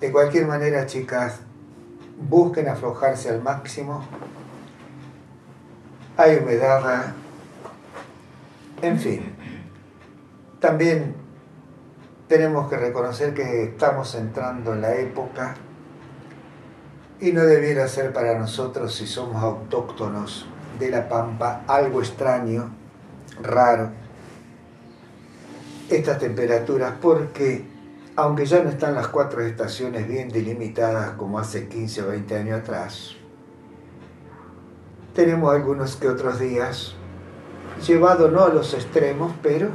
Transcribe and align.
De 0.00 0.10
cualquier 0.10 0.46
manera, 0.46 0.86
chicas, 0.86 1.40
busquen 2.28 2.68
aflojarse 2.68 3.28
al 3.28 3.42
máximo. 3.42 4.02
Hay 6.16 6.36
humedad. 6.36 7.12
En 8.80 8.98
fin, 8.98 9.34
también 10.58 11.14
tenemos 12.28 12.70
que 12.70 12.76
reconocer 12.76 13.34
que 13.34 13.64
estamos 13.64 14.14
entrando 14.14 14.72
en 14.72 14.80
la 14.80 14.94
época 14.94 15.54
y 17.20 17.32
no 17.32 17.42
debiera 17.42 17.86
ser 17.86 18.12
para 18.14 18.38
nosotros, 18.38 18.94
si 18.94 19.06
somos 19.06 19.42
autóctonos 19.42 20.46
de 20.78 20.90
la 20.90 21.08
Pampa, 21.08 21.62
algo 21.66 22.00
extraño, 22.00 22.70
raro, 23.42 23.90
estas 25.90 26.18
temperaturas, 26.18 26.94
porque 27.02 27.66
aunque 28.22 28.44
ya 28.44 28.62
no 28.62 28.68
están 28.68 28.94
las 28.94 29.08
cuatro 29.08 29.40
estaciones 29.40 30.06
bien 30.06 30.28
delimitadas 30.28 31.12
como 31.12 31.38
hace 31.38 31.68
15 31.68 32.02
o 32.02 32.08
20 32.08 32.36
años 32.36 32.60
atrás, 32.60 33.16
tenemos 35.14 35.54
algunos 35.54 35.96
que 35.96 36.06
otros 36.06 36.38
días, 36.38 36.94
llevado 37.86 38.30
no 38.30 38.44
a 38.44 38.50
los 38.50 38.74
extremos, 38.74 39.32
pero 39.42 39.70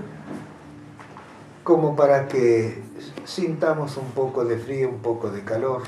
como 1.64 1.96
para 1.96 2.28
que 2.28 2.84
sintamos 3.24 3.98
un 3.98 4.12
poco 4.12 4.46
de 4.46 4.60
frío, 4.60 4.90
un 4.90 5.00
poco 5.00 5.32
de 5.32 5.44
calor, 5.44 5.82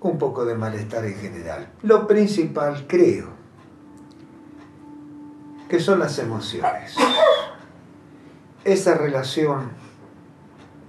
un 0.00 0.16
poco 0.16 0.44
de 0.44 0.54
malestar 0.54 1.04
en 1.06 1.16
general. 1.16 1.72
Lo 1.82 2.06
principal, 2.06 2.86
creo, 2.86 3.26
que 5.68 5.80
son 5.80 5.98
las 5.98 6.20
emociones. 6.20 6.94
Esa 8.64 8.94
relación 8.94 9.87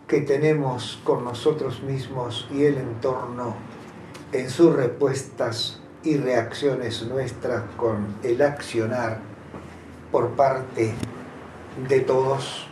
que 0.10 0.22
tenemos 0.22 1.00
con 1.04 1.24
nosotros 1.24 1.84
mismos 1.84 2.50
y 2.52 2.64
el 2.64 2.80
entorno 2.80 3.56
en 4.32 4.50
sus 4.50 4.76
respuestas 4.76 5.80
y 6.04 6.18
reacciones 6.18 7.04
nuestras 7.04 7.64
con 7.78 8.16
el 8.24 8.42
accionar 8.42 9.20
por 10.12 10.30
parte 10.32 10.94
de 11.88 12.00
todos, 12.00 12.68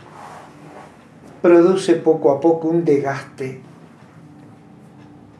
produce 1.40 1.94
poco 1.94 2.32
a 2.32 2.40
poco 2.40 2.66
un 2.66 2.84
desgaste 2.84 3.60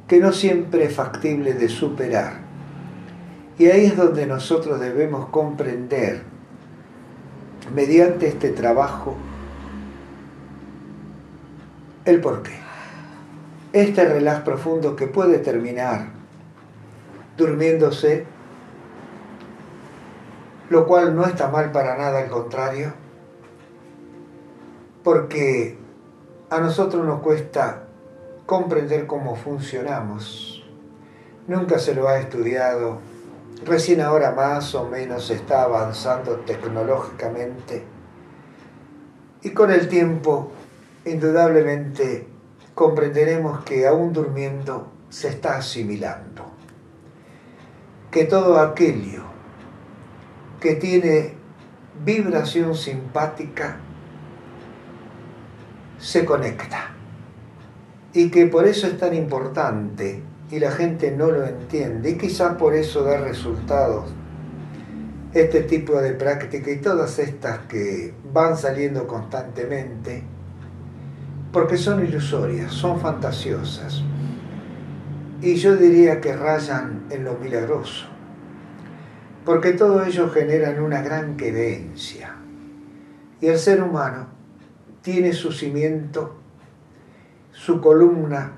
que 0.06 0.20
no 0.20 0.32
siempre 0.32 0.84
es 0.84 0.94
factible 0.94 1.52
de 1.54 1.68
superar. 1.68 2.38
Y 3.58 3.66
ahí 3.66 3.86
es 3.86 3.96
donde 3.96 4.24
nosotros 4.24 4.78
debemos 4.78 5.30
comprender, 5.30 6.22
mediante 7.74 8.28
este 8.28 8.50
trabajo, 8.50 9.16
el 12.10 12.20
porqué. 12.20 12.58
Este 13.72 14.04
relax 14.04 14.40
profundo 14.40 14.96
que 14.96 15.06
puede 15.06 15.38
terminar 15.38 16.06
durmiéndose, 17.36 18.26
lo 20.70 20.86
cual 20.86 21.14
no 21.14 21.24
está 21.24 21.48
mal 21.48 21.70
para 21.70 21.96
nada, 21.96 22.20
al 22.20 22.28
contrario, 22.28 22.92
porque 25.04 25.78
a 26.50 26.58
nosotros 26.60 27.06
nos 27.06 27.20
cuesta 27.20 27.84
comprender 28.46 29.06
cómo 29.06 29.36
funcionamos. 29.36 30.66
Nunca 31.46 31.78
se 31.78 31.94
lo 31.94 32.08
ha 32.08 32.18
estudiado. 32.18 32.98
Recién 33.64 34.00
ahora 34.00 34.32
más 34.32 34.74
o 34.74 34.86
menos 34.88 35.30
está 35.30 35.62
avanzando 35.62 36.36
tecnológicamente. 36.40 37.84
Y 39.42 39.50
con 39.50 39.70
el 39.70 39.88
tiempo, 39.88 40.50
indudablemente, 41.10 42.26
comprenderemos 42.74 43.64
que 43.64 43.86
aún 43.86 44.12
durmiendo 44.12 44.92
se 45.08 45.28
está 45.28 45.56
asimilando. 45.56 46.44
Que 48.10 48.24
todo 48.24 48.58
aquello 48.58 49.24
que 50.60 50.74
tiene 50.74 51.34
vibración 52.04 52.74
simpática 52.74 53.76
se 55.98 56.24
conecta 56.24 56.90
y 58.12 58.30
que 58.30 58.46
por 58.46 58.66
eso 58.66 58.86
es 58.86 58.96
tan 58.98 59.14
importante 59.14 60.22
y 60.50 60.58
la 60.58 60.70
gente 60.70 61.10
no 61.10 61.30
lo 61.30 61.44
entiende 61.44 62.10
y 62.10 62.18
quizás 62.18 62.56
por 62.56 62.74
eso 62.74 63.02
da 63.02 63.18
resultados 63.18 64.14
este 65.34 65.62
tipo 65.62 66.00
de 66.00 66.12
práctica 66.12 66.70
y 66.70 66.78
todas 66.78 67.18
estas 67.18 67.58
que 67.66 68.14
van 68.32 68.56
saliendo 68.56 69.06
constantemente 69.06 70.22
porque 71.52 71.76
son 71.76 72.04
ilusorias, 72.04 72.72
son 72.72 73.00
fantasiosas 73.00 74.02
y 75.40 75.54
yo 75.56 75.76
diría 75.76 76.20
que 76.20 76.36
rayan 76.36 77.04
en 77.10 77.24
lo 77.24 77.34
milagroso 77.34 78.06
porque 79.44 79.72
todo 79.72 80.04
ello 80.04 80.28
generan 80.30 80.82
una 80.82 81.00
gran 81.02 81.36
creencia 81.36 82.34
y 83.40 83.46
el 83.46 83.58
ser 83.58 83.82
humano 83.82 84.26
tiene 85.02 85.32
su 85.32 85.52
cimiento 85.52 86.38
su 87.52 87.80
columna 87.80 88.52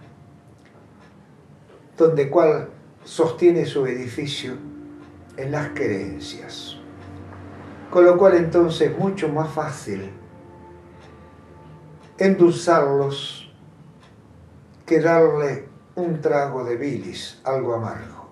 donde 1.97 2.29
cual 2.31 2.69
sostiene 3.05 3.67
su 3.67 3.87
edificio 3.87 4.55
en 5.37 5.53
las 5.53 5.69
creencias. 5.71 6.77
Con 7.91 8.05
lo 8.05 8.17
cual 8.17 8.37
entonces 8.37 8.91
es 8.91 8.99
mucho 8.99 9.29
más 9.29 9.51
fácil 9.51 10.11
endulzarlos 12.21 13.53
que 14.87 15.01
darle 15.01 15.69
un 15.97 16.21
trago 16.21 16.65
de 16.65 16.77
bilis, 16.77 17.41
algo 17.45 17.75
amargo. 17.75 18.29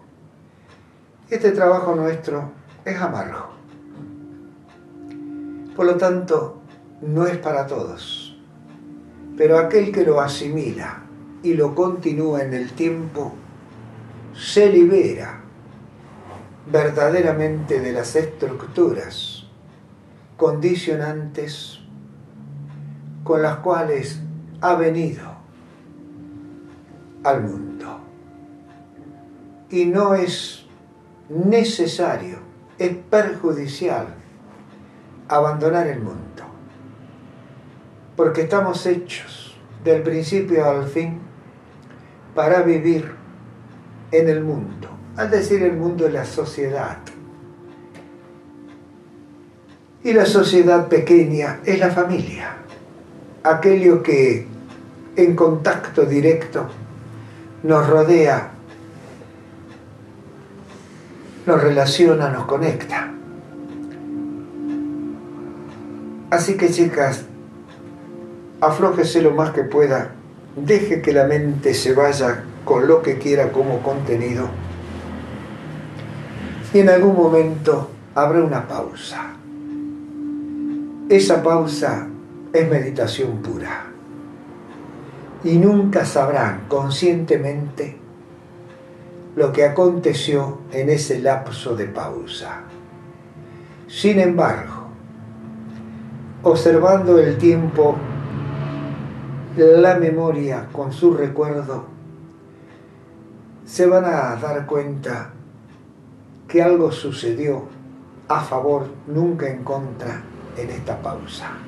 Este 1.28 1.50
trabajo 1.50 1.94
nuestro 1.94 2.52
es 2.84 2.96
amargo. 3.00 3.48
Por 5.74 5.86
lo 5.86 5.96
tanto, 5.96 6.60
no 7.02 7.26
es 7.26 7.36
para 7.38 7.66
todos 7.66 8.28
pero 9.38 9.56
aquel 9.56 9.92
que 9.92 10.04
lo 10.04 10.20
asimila 10.20 11.04
y 11.44 11.54
lo 11.54 11.76
continúa 11.76 12.42
en 12.42 12.52
el 12.52 12.72
tiempo, 12.72 13.32
se 14.34 14.68
libera 14.68 15.40
verdaderamente 16.70 17.80
de 17.80 17.92
las 17.92 18.16
estructuras 18.16 19.44
condicionantes 20.36 21.77
con 23.28 23.42
las 23.42 23.58
cuales 23.58 24.20
ha 24.60 24.74
venido 24.74 25.22
al 27.22 27.42
mundo. 27.42 28.00
Y 29.70 29.84
no 29.84 30.14
es 30.14 30.66
necesario, 31.28 32.38
es 32.78 32.96
perjudicial 33.10 34.06
abandonar 35.28 35.86
el 35.86 36.00
mundo 36.00 36.28
porque 38.18 38.40
estamos 38.40 38.84
hechos 38.84 39.54
del 39.84 40.02
principio 40.02 40.68
al 40.68 40.88
fin 40.88 41.20
para 42.34 42.62
vivir 42.62 43.12
en 44.10 44.28
el 44.28 44.42
mundo. 44.42 44.88
Al 45.16 45.30
decir 45.30 45.62
el 45.62 45.76
mundo 45.76 46.04
es 46.04 46.12
la 46.12 46.24
sociedad. 46.24 46.98
Y 50.02 50.12
la 50.12 50.26
sociedad 50.26 50.88
pequeña 50.88 51.60
es 51.64 51.78
la 51.78 51.90
familia, 51.90 52.56
aquello 53.50 54.02
que 54.02 54.46
en 55.16 55.34
contacto 55.34 56.04
directo 56.04 56.66
nos 57.62 57.86
rodea, 57.88 58.50
nos 61.46 61.62
relaciona, 61.62 62.28
nos 62.30 62.46
conecta. 62.46 63.12
Así 66.30 66.56
que 66.56 66.70
chicas, 66.70 67.24
aflójese 68.60 69.22
lo 69.22 69.32
más 69.32 69.50
que 69.50 69.64
pueda, 69.64 70.12
deje 70.56 71.00
que 71.00 71.12
la 71.12 71.24
mente 71.24 71.74
se 71.74 71.94
vaya 71.94 72.44
con 72.64 72.86
lo 72.86 73.02
que 73.02 73.18
quiera 73.18 73.50
como 73.50 73.82
contenido 73.82 74.48
y 76.72 76.80
en 76.80 76.88
algún 76.90 77.16
momento 77.16 77.90
habrá 78.14 78.42
una 78.42 78.66
pausa. 78.66 79.32
Esa 81.08 81.42
pausa 81.42 82.06
es 82.58 82.68
meditación 82.68 83.38
pura 83.38 83.86
y 85.44 85.56
nunca 85.58 86.04
sabrán 86.04 86.64
conscientemente 86.68 87.96
lo 89.36 89.52
que 89.52 89.64
aconteció 89.64 90.58
en 90.72 90.90
ese 90.90 91.20
lapso 91.20 91.76
de 91.76 91.86
pausa. 91.86 92.62
Sin 93.86 94.18
embargo, 94.18 94.88
observando 96.42 97.18
el 97.18 97.38
tiempo 97.38 97.96
la 99.56 99.96
memoria 99.96 100.68
con 100.72 100.92
su 100.92 101.14
recuerdo, 101.14 101.86
se 103.64 103.86
van 103.86 104.04
a 104.04 104.34
dar 104.36 104.66
cuenta 104.66 105.30
que 106.48 106.62
algo 106.62 106.90
sucedió 106.90 107.66
a 108.28 108.40
favor, 108.40 108.86
nunca 109.06 109.48
en 109.48 109.62
contra, 109.62 110.22
en 110.56 110.70
esta 110.70 111.00
pausa. 111.00 111.67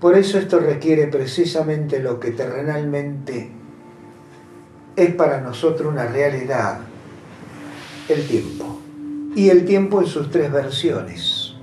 Por 0.00 0.16
eso 0.16 0.38
esto 0.38 0.58
requiere 0.58 1.08
precisamente 1.08 1.98
lo 1.98 2.18
que 2.18 2.30
terrenalmente 2.30 3.50
es 4.96 5.14
para 5.14 5.42
nosotros 5.42 5.92
una 5.92 6.06
realidad, 6.06 6.80
el 8.08 8.26
tiempo. 8.26 8.80
Y 9.36 9.50
el 9.50 9.66
tiempo 9.66 10.00
en 10.00 10.06
sus 10.06 10.30
tres 10.30 10.50
versiones, 10.50 11.54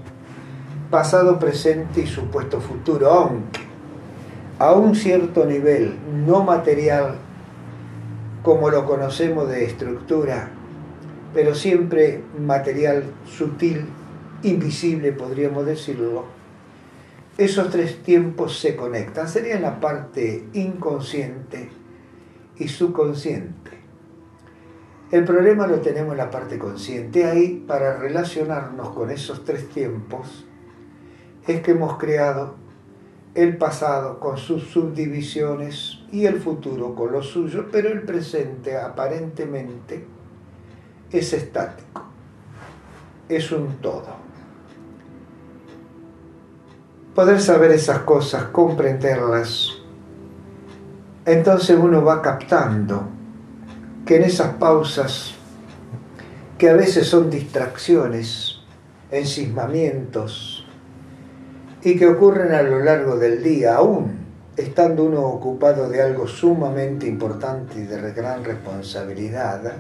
pasado, 0.92 1.40
presente 1.40 2.02
y 2.02 2.08
supuesto 2.08 2.62
futuro, 2.62 3.10
aunque 3.10 3.62
a 4.60 4.74
un 4.74 4.96
cierto 4.96 5.44
nivel 5.46 5.96
no 6.26 6.44
material 6.44 7.16
como 8.44 8.70
lo 8.70 8.86
conocemos 8.86 9.50
de 9.50 9.66
estructura, 9.66 10.52
pero 11.34 11.56
siempre 11.56 12.24
material 12.40 13.04
sutil, 13.26 13.86
invisible 14.44 15.12
podríamos 15.12 15.66
decirlo, 15.66 16.37
esos 17.38 17.70
tres 17.70 18.02
tiempos 18.02 18.60
se 18.60 18.76
conectan. 18.76 19.28
Sería 19.28 19.60
la 19.60 19.80
parte 19.80 20.48
inconsciente 20.54 21.70
y 22.58 22.68
subconsciente. 22.68 23.72
El 25.12 25.24
problema 25.24 25.68
lo 25.68 25.80
tenemos 25.80 26.14
en 26.14 26.18
la 26.18 26.30
parte 26.30 26.58
consciente. 26.58 27.26
Ahí, 27.26 27.64
para 27.66 27.98
relacionarnos 27.98 28.90
con 28.90 29.10
esos 29.10 29.46
tres 29.46 29.70
tiempos, 29.70 30.46
es 31.46 31.62
que 31.62 31.72
hemos 31.72 31.98
creado 31.98 32.56
el 33.36 33.56
pasado 33.56 34.20
con 34.20 34.38
sus 34.38 34.64
subdivisiones 34.64 36.00
y 36.12 36.26
el 36.26 36.42
futuro 36.42 36.96
con 36.96 37.12
lo 37.12 37.22
suyo, 37.22 37.68
pero 37.72 37.90
el 37.90 38.02
presente 38.02 38.76
aparentemente 38.76 40.06
es 41.12 41.34
estático, 41.34 42.04
es 43.30 43.52
un 43.52 43.78
todo. 43.78 44.27
Poder 47.18 47.42
saber 47.42 47.72
esas 47.72 48.02
cosas, 48.02 48.44
comprenderlas, 48.52 49.72
entonces 51.26 51.76
uno 51.76 52.06
va 52.06 52.22
captando 52.22 53.08
que 54.06 54.18
en 54.18 54.24
esas 54.26 54.54
pausas, 54.58 55.34
que 56.60 56.70
a 56.70 56.76
veces 56.76 57.08
son 57.08 57.32
distracciones, 57.32 58.60
encismamientos, 59.10 60.64
y 61.82 61.98
que 61.98 62.06
ocurren 62.06 62.54
a 62.54 62.62
lo 62.62 62.82
largo 62.82 63.18
del 63.18 63.42
día, 63.42 63.78
aún 63.78 64.20
estando 64.56 65.04
uno 65.04 65.22
ocupado 65.22 65.90
de 65.90 66.04
algo 66.04 66.28
sumamente 66.28 67.08
importante 67.08 67.80
y 67.80 67.86
de 67.86 68.12
gran 68.14 68.44
responsabilidad, 68.44 69.78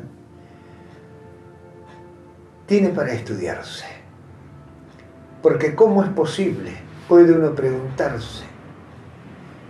tiene 2.66 2.90
para 2.90 3.14
estudiarse. 3.14 3.86
Porque 5.44 5.76
¿cómo 5.76 6.04
es 6.04 6.10
posible? 6.10 6.87
Puede 7.08 7.32
uno 7.32 7.56
preguntarse 7.56 8.44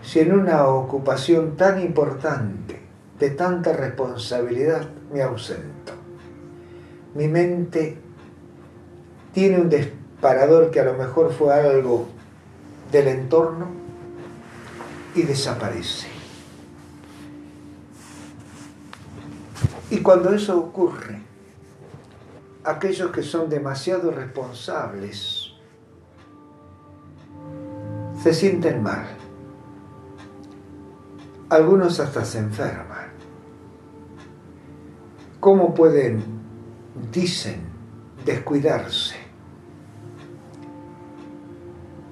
si 0.01 0.21
en 0.21 0.31
una 0.31 0.65
ocupación 0.67 1.55
tan 1.55 1.81
importante, 1.81 2.79
de 3.19 3.29
tanta 3.31 3.73
responsabilidad, 3.73 4.87
me 5.11 5.21
ausento. 5.21 5.93
Mi 7.13 7.27
mente 7.27 7.97
tiene 9.33 9.59
un 9.59 9.69
disparador 9.69 10.71
que 10.71 10.79
a 10.79 10.85
lo 10.85 10.93
mejor 10.93 11.31
fue 11.33 11.53
algo 11.53 12.07
del 12.91 13.07
entorno 13.07 13.67
y 15.13 15.23
desaparece. 15.23 16.07
Y 19.89 19.97
cuando 19.99 20.33
eso 20.33 20.57
ocurre, 20.57 21.21
aquellos 22.63 23.11
que 23.11 23.23
son 23.23 23.49
demasiado 23.49 24.11
responsables 24.11 25.46
se 28.27 28.33
sienten 28.33 28.83
mal. 28.83 29.05
Algunos 31.47 31.97
hasta 32.01 32.25
se 32.25 32.39
enferman. 32.39 33.07
¿Cómo 35.39 35.73
pueden, 35.73 36.21
dicen, 37.09 37.61
descuidarse? 38.25 39.15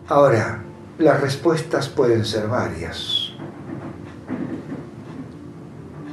Ahora, 0.08 0.64
las 1.00 1.20
respuestas 1.20 1.90
pueden 1.90 2.24
ser 2.24 2.48
varias. 2.48 3.34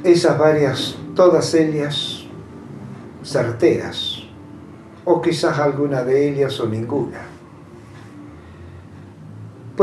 Esas 0.03 0.37
varias, 0.37 0.97
todas 1.15 1.53
ellas 1.53 2.25
certeras, 3.23 4.23
o 5.05 5.21
quizás 5.21 5.57
alguna 5.59 6.03
de 6.03 6.27
ellas 6.27 6.59
o 6.59 6.67
ninguna. 6.67 7.32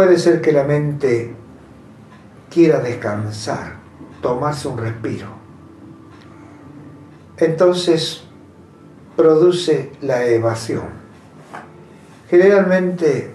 Puede 0.01 0.17
ser 0.17 0.41
que 0.41 0.51
la 0.51 0.65
mente 0.65 1.35
quiera 2.49 2.81
descansar, 2.81 3.75
tomarse 4.23 4.67
un 4.67 4.79
respiro. 4.79 5.27
Entonces 7.37 8.25
produce 9.15 9.93
la 10.01 10.25
evasión. 10.25 10.87
Generalmente 12.31 13.31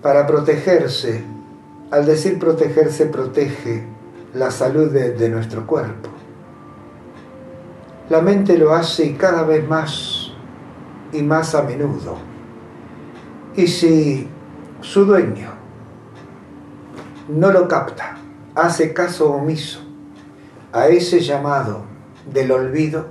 para 0.00 0.26
protegerse, 0.26 1.22
al 1.90 2.06
decir 2.06 2.38
protegerse, 2.38 3.04
protege 3.04 3.84
la 4.32 4.50
salud 4.50 4.90
de, 4.90 5.28
nuestro 5.28 5.66
cuerpo. 5.66 6.08
La 8.08 8.22
mente 8.22 8.56
lo 8.56 8.72
hace 8.72 9.18
cada 9.18 9.42
vez 9.42 9.68
más 9.68 10.32
y 11.12 11.22
más 11.22 11.54
a 11.54 11.62
menudo. 11.62 12.16
Y 13.54 13.66
si 13.66 14.30
su 14.84 15.06
dueño 15.06 15.50
no 17.28 17.50
lo 17.50 17.66
capta, 17.66 18.18
hace 18.54 18.92
caso 18.92 19.32
omiso 19.32 19.80
a 20.72 20.88
ese 20.88 21.20
llamado 21.20 21.84
del 22.30 22.52
olvido, 22.52 23.06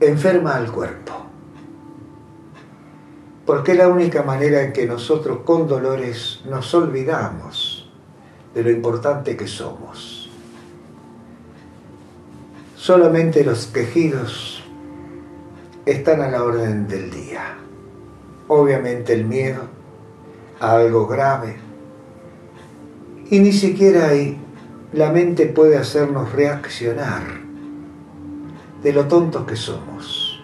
enferma 0.00 0.56
al 0.56 0.72
cuerpo. 0.72 1.12
Porque 3.44 3.72
es 3.72 3.78
la 3.78 3.88
única 3.88 4.22
manera 4.22 4.62
en 4.62 4.72
que 4.72 4.86
nosotros 4.86 5.40
con 5.44 5.68
dolores 5.68 6.40
nos 6.46 6.72
olvidamos 6.72 7.92
de 8.54 8.62
lo 8.62 8.70
importante 8.70 9.36
que 9.36 9.46
somos. 9.46 10.30
Solamente 12.76 13.44
los 13.44 13.66
quejidos 13.66 14.64
están 15.84 16.22
a 16.22 16.30
la 16.30 16.42
orden 16.42 16.88
del 16.88 17.10
día. 17.10 17.58
Obviamente 18.48 19.12
el 19.12 19.26
miedo 19.26 19.83
algo 20.60 21.06
grave. 21.06 21.56
Y 23.30 23.40
ni 23.40 23.52
siquiera 23.52 24.08
ahí 24.08 24.38
la 24.92 25.10
mente 25.10 25.46
puede 25.46 25.76
hacernos 25.76 26.32
reaccionar 26.32 27.22
de 28.82 28.92
lo 28.92 29.08
tontos 29.08 29.44
que 29.44 29.56
somos. 29.56 30.42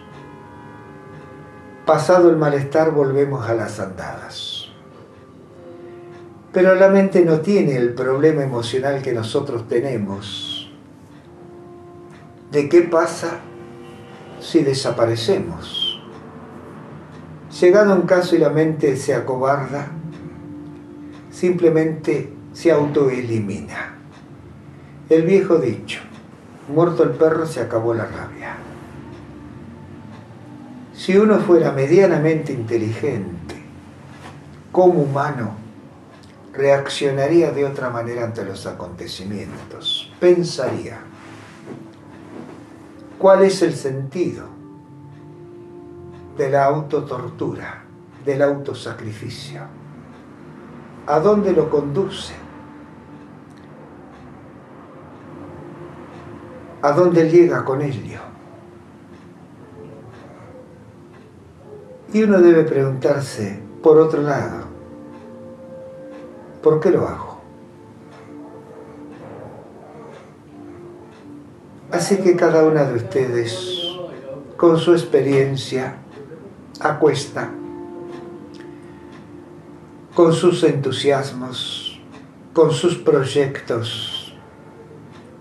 Pasado 1.85 2.29
el 2.29 2.37
malestar 2.37 2.91
volvemos 2.91 3.47
a 3.47 3.53
las 3.53 3.79
andadas. 3.79 4.67
Pero 6.51 6.75
la 6.75 6.89
mente 6.89 7.23
no 7.23 7.39
tiene 7.39 7.77
el 7.77 7.93
problema 7.93 8.43
emocional 8.43 9.01
que 9.01 9.13
nosotros 9.13 9.67
tenemos 9.67 10.51
de 12.51 12.67
qué 12.67 12.81
pasa 12.81 13.39
si 14.41 14.63
desaparecemos. 14.63 16.01
Llegado 17.59 17.95
un 17.95 18.01
caso 18.01 18.35
y 18.35 18.39
la 18.39 18.49
mente 18.49 18.97
se 18.97 19.13
acobarda, 19.13 19.91
simplemente 21.31 22.33
se 22.53 22.71
autoelimina. 22.71 23.95
El 25.09 25.23
viejo 25.23 25.57
dicho, 25.57 26.01
muerto 26.67 27.03
el 27.03 27.11
perro 27.11 27.45
se 27.45 27.61
acabó 27.61 27.93
la 27.93 28.05
rabia. 28.05 28.55
Si 30.93 31.17
uno 31.17 31.39
fuera 31.39 31.71
medianamente 31.71 32.53
inteligente, 32.53 33.55
como 34.71 35.01
humano, 35.01 35.55
reaccionaría 36.53 37.51
de 37.51 37.65
otra 37.65 37.89
manera 37.89 38.23
ante 38.25 38.45
los 38.45 38.65
acontecimientos. 38.67 40.11
Pensaría, 40.19 40.99
¿cuál 43.17 43.43
es 43.43 43.61
el 43.61 43.73
sentido 43.73 44.47
de 46.37 46.49
la 46.49 46.65
autotortura, 46.65 47.83
del 48.25 48.41
autosacrificio? 48.41 49.80
¿A 51.07 51.19
dónde 51.19 51.51
lo 51.51 51.69
conduce? 51.69 52.33
¿A 56.81 56.91
dónde 56.91 57.29
llega 57.29 57.65
con 57.65 57.81
ello? 57.81 58.19
Y 62.13 62.23
uno 62.23 62.39
debe 62.39 62.63
preguntarse, 62.63 63.61
por 63.81 63.97
otro 63.97 64.21
lado, 64.21 64.65
¿por 66.61 66.79
qué 66.79 66.91
lo 66.91 67.07
hago? 67.07 67.39
Así 71.91 72.17
que 72.17 72.35
cada 72.35 72.63
una 72.63 72.83
de 72.83 72.95
ustedes, 72.95 73.97
con 74.57 74.77
su 74.77 74.93
experiencia, 74.93 75.95
acuesta 76.79 77.49
con 80.21 80.33
sus 80.33 80.63
entusiasmos, 80.63 81.99
con 82.53 82.69
sus 82.69 82.95
proyectos, 82.95 84.35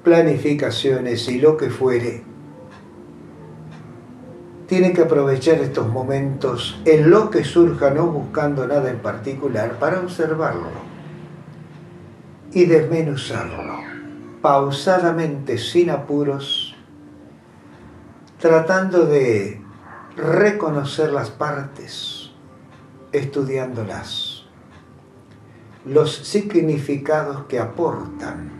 planificaciones 0.03 1.29
y 1.29 1.39
lo 1.39 1.59
que 1.59 1.69
fuere, 1.69 2.25
tiene 4.67 4.95
que 4.95 5.03
aprovechar 5.03 5.57
estos 5.59 5.87
momentos 5.87 6.81
en 6.87 7.11
lo 7.11 7.29
que 7.29 7.45
surja, 7.45 7.91
no 7.91 8.07
buscando 8.07 8.67
nada 8.67 8.89
en 8.89 9.01
particular, 9.01 9.79
para 9.79 10.01
observarlo 10.01 10.71
y 12.51 12.65
desmenuzarlo, 12.65 13.81
pausadamente, 14.41 15.59
sin 15.59 15.91
apuros, 15.91 16.75
tratando 18.39 19.05
de 19.05 19.61
reconocer 20.17 21.13
las 21.13 21.29
partes, 21.29 22.31
estudiándolas, 23.13 24.30
los 25.85 26.15
significados 26.15 27.45
que 27.45 27.59
aportan 27.59 28.51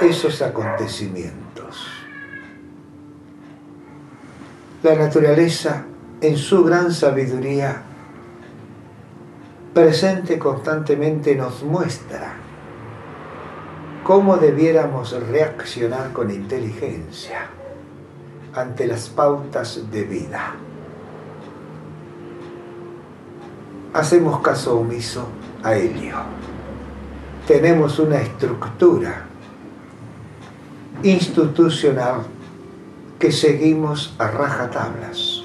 esos 0.00 0.40
acontecimientos. 0.42 1.86
La 4.82 4.94
naturaleza, 4.94 5.84
en 6.20 6.36
su 6.36 6.64
gran 6.64 6.92
sabiduría, 6.92 7.82
presente 9.74 10.38
constantemente 10.38 11.34
nos 11.34 11.62
muestra 11.62 12.34
cómo 14.04 14.36
debiéramos 14.36 15.12
reaccionar 15.28 16.12
con 16.12 16.30
inteligencia 16.30 17.48
ante 18.54 18.86
las 18.86 19.08
pautas 19.08 19.90
de 19.90 20.04
vida. 20.04 20.54
Hacemos 23.92 24.40
caso 24.40 24.78
omiso 24.78 25.26
a 25.62 25.74
ello. 25.74 26.16
Tenemos 27.46 27.98
una 27.98 28.20
estructura 28.20 29.26
institucional 31.02 32.22
que 33.18 33.32
seguimos 33.32 34.14
a 34.18 34.28
rajatablas 34.28 35.42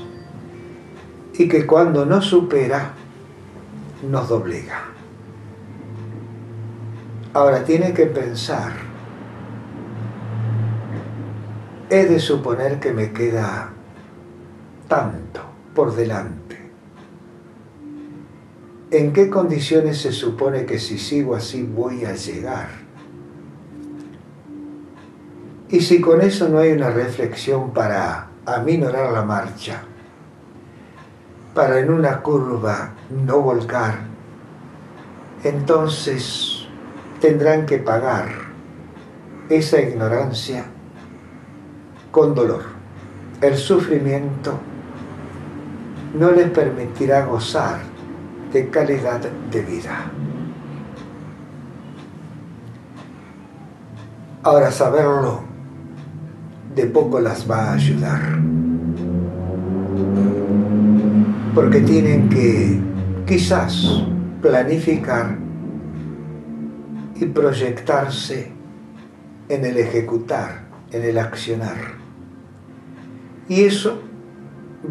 y 1.33 1.47
que 1.47 1.65
cuando 1.65 2.05
nos 2.05 2.25
supera 2.25 2.91
nos 4.09 4.29
doblega. 4.29 4.83
Ahora 7.33 7.65
tiene 7.65 7.93
que 7.93 8.05
pensar, 8.05 8.71
he 11.89 12.05
de 12.05 12.19
suponer 12.19 12.79
que 12.79 12.93
me 12.93 13.11
queda 13.11 13.71
tanto 14.87 15.41
por 15.73 15.93
delante. 15.95 16.44
¿En 18.91 19.13
qué 19.13 19.31
condiciones 19.31 19.99
se 19.99 20.11
supone 20.11 20.65
que 20.65 20.77
si 20.77 20.99
sigo 20.99 21.35
así 21.35 21.63
voy 21.63 22.05
a 22.05 22.13
llegar? 22.13 22.67
Y 25.69 25.81
si 25.81 25.99
con 25.99 26.21
eso 26.21 26.47
no 26.49 26.59
hay 26.59 26.71
una 26.71 26.91
reflexión 26.91 27.73
para 27.73 28.27
aminorar 28.45 29.11
la 29.11 29.23
marcha, 29.23 29.81
para 31.55 31.79
en 31.79 31.89
una 31.89 32.21
curva 32.21 32.93
no 33.09 33.41
volcar, 33.41 34.01
entonces 35.43 36.67
tendrán 37.19 37.65
que 37.65 37.79
pagar 37.79 38.27
esa 39.49 39.81
ignorancia 39.81 40.65
con 42.11 42.35
dolor. 42.35 42.63
El 43.41 43.57
sufrimiento 43.57 44.59
no 46.13 46.31
les 46.31 46.51
permitirá 46.51 47.25
gozar 47.25 47.94
de 48.51 48.69
calidad 48.69 49.21
de 49.51 49.61
vida. 49.61 50.11
Ahora 54.43 54.71
saberlo 54.71 55.41
de 56.75 56.85
poco 56.85 57.19
las 57.19 57.49
va 57.49 57.69
a 57.69 57.73
ayudar. 57.73 58.21
Porque 61.53 61.79
tienen 61.81 62.29
que 62.29 62.79
quizás 63.25 64.03
planificar 64.41 65.37
y 67.15 67.25
proyectarse 67.25 68.51
en 69.49 69.65
el 69.65 69.77
ejecutar, 69.77 70.65
en 70.91 71.03
el 71.03 71.17
accionar. 71.17 71.77
Y 73.47 73.63
eso 73.63 74.01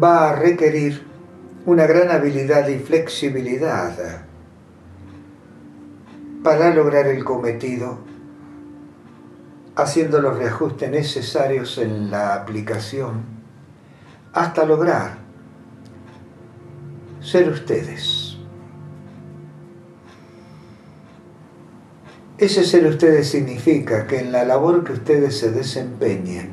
va 0.01 0.29
a 0.29 0.35
requerir 0.35 1.03
una 1.65 1.87
gran 1.87 2.11
habilidad 2.11 2.67
y 2.67 2.79
flexibilidad 2.79 4.23
para 6.43 6.73
lograr 6.73 7.07
el 7.07 7.23
cometido 7.23 7.99
haciendo 9.75 10.21
los 10.21 10.37
reajustes 10.37 10.89
necesarios 10.89 11.77
en 11.79 12.11
la 12.11 12.35
aplicación 12.35 13.23
hasta 14.31 14.65
lograr 14.65 15.17
ser 17.19 17.49
ustedes. 17.49 18.37
Ese 22.37 22.65
ser 22.65 22.85
ustedes 22.85 23.29
significa 23.29 24.05
que 24.05 24.19
en 24.19 24.31
la 24.31 24.43
labor 24.43 24.83
que 24.83 24.91
ustedes 24.91 25.39
se 25.39 25.51
desempeñen, 25.51 26.49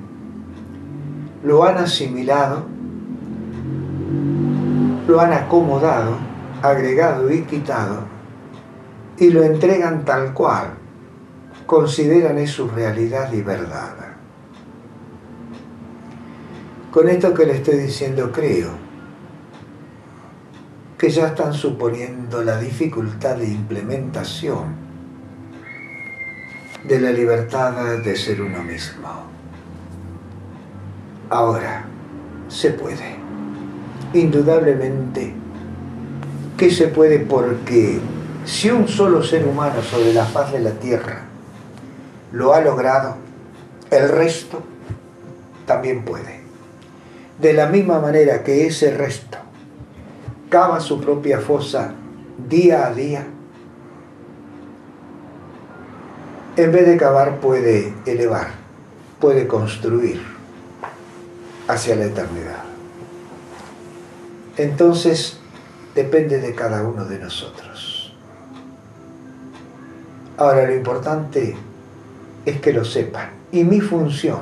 lo 1.43 1.65
han 1.65 1.77
asimilado, 1.77 2.67
lo 5.07 5.21
han 5.21 5.33
acomodado, 5.33 6.17
agregado 6.63 7.31
y 7.33 7.43
quitado, 7.43 8.05
y 9.19 9.31
lo 9.31 9.43
entregan 9.43 10.05
tal 10.05 10.33
cual 10.33 10.75
consideran 11.67 12.39
es 12.39 12.51
su 12.51 12.69
realidad 12.69 13.33
y 13.33 13.43
verdad. 13.43 13.95
Con 16.91 17.09
esto 17.09 17.33
que 17.33 17.47
le 17.47 17.55
estoy 17.55 17.79
diciendo 17.79 18.31
creo 18.31 18.71
que 20.99 21.09
ya 21.11 21.29
están 21.29 21.55
suponiendo 21.55 22.43
la 22.45 22.59
dificultad 22.59 23.37
de 23.37 23.49
implementación 23.49 24.83
de 26.85 27.01
la 27.01 27.11
libertad 27.11 27.99
de 27.99 28.17
ser 28.17 28.43
uno 28.43 28.63
mismo. 28.63 29.09
Ahora, 31.31 31.87
se 32.49 32.71
puede. 32.73 33.22
Indudablemente 34.15 35.33
que 36.57 36.71
se 36.71 36.89
puede 36.89 37.19
porque 37.19 37.99
si 38.45 38.71
un 38.71 38.87
solo 38.89 39.23
ser 39.23 39.47
humano 39.47 39.83
sobre 39.83 40.13
la 40.13 40.25
faz 40.25 40.53
de 40.53 40.61
la 40.61 40.73
tierra 40.73 41.23
lo 42.33 42.55
ha 42.55 42.61
logrado, 42.61 43.17
el 43.91 44.09
resto 44.09 44.63
también 45.67 46.05
puede. 46.05 46.41
De 47.39 47.53
la 47.53 47.67
misma 47.67 48.01
manera 48.01 48.43
que 48.43 48.67
ese 48.67 48.91
resto 48.97 49.39
cava 50.49 50.81
su 50.81 51.01
propia 51.01 51.41
fosa 51.41 51.95
día 52.49 52.87
a 52.87 52.95
día, 52.95 53.27
en 56.57 56.73
vez 56.73 56.87
de 56.87 56.97
cavar 56.97 57.41
puede 57.41 57.93
elevar, 58.07 58.49
puede 59.21 59.47
construir 59.47 60.23
hacia 61.69 61.97
la 61.97 62.05
eternidad. 62.05 62.72
Entonces 64.57 65.39
depende 65.95 66.39
de 66.39 66.55
cada 66.55 66.83
uno 66.83 67.05
de 67.05 67.19
nosotros. 67.19 68.15
Ahora 70.37 70.67
lo 70.67 70.75
importante 70.75 71.57
es 72.45 72.61
que 72.61 72.73
lo 72.73 72.85
sepan. 72.85 73.31
Y 73.51 73.65
mi 73.65 73.81
función, 73.81 74.41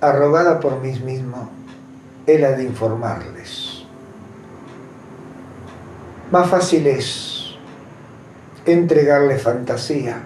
arrogada 0.00 0.60
por 0.60 0.80
mí 0.80 0.98
mismo, 1.00 1.50
es 2.26 2.40
la 2.40 2.52
de 2.52 2.64
informarles. 2.64 3.84
Más 6.30 6.48
fácil 6.48 6.86
es 6.86 7.54
entregarle 8.64 9.38
fantasía, 9.38 10.24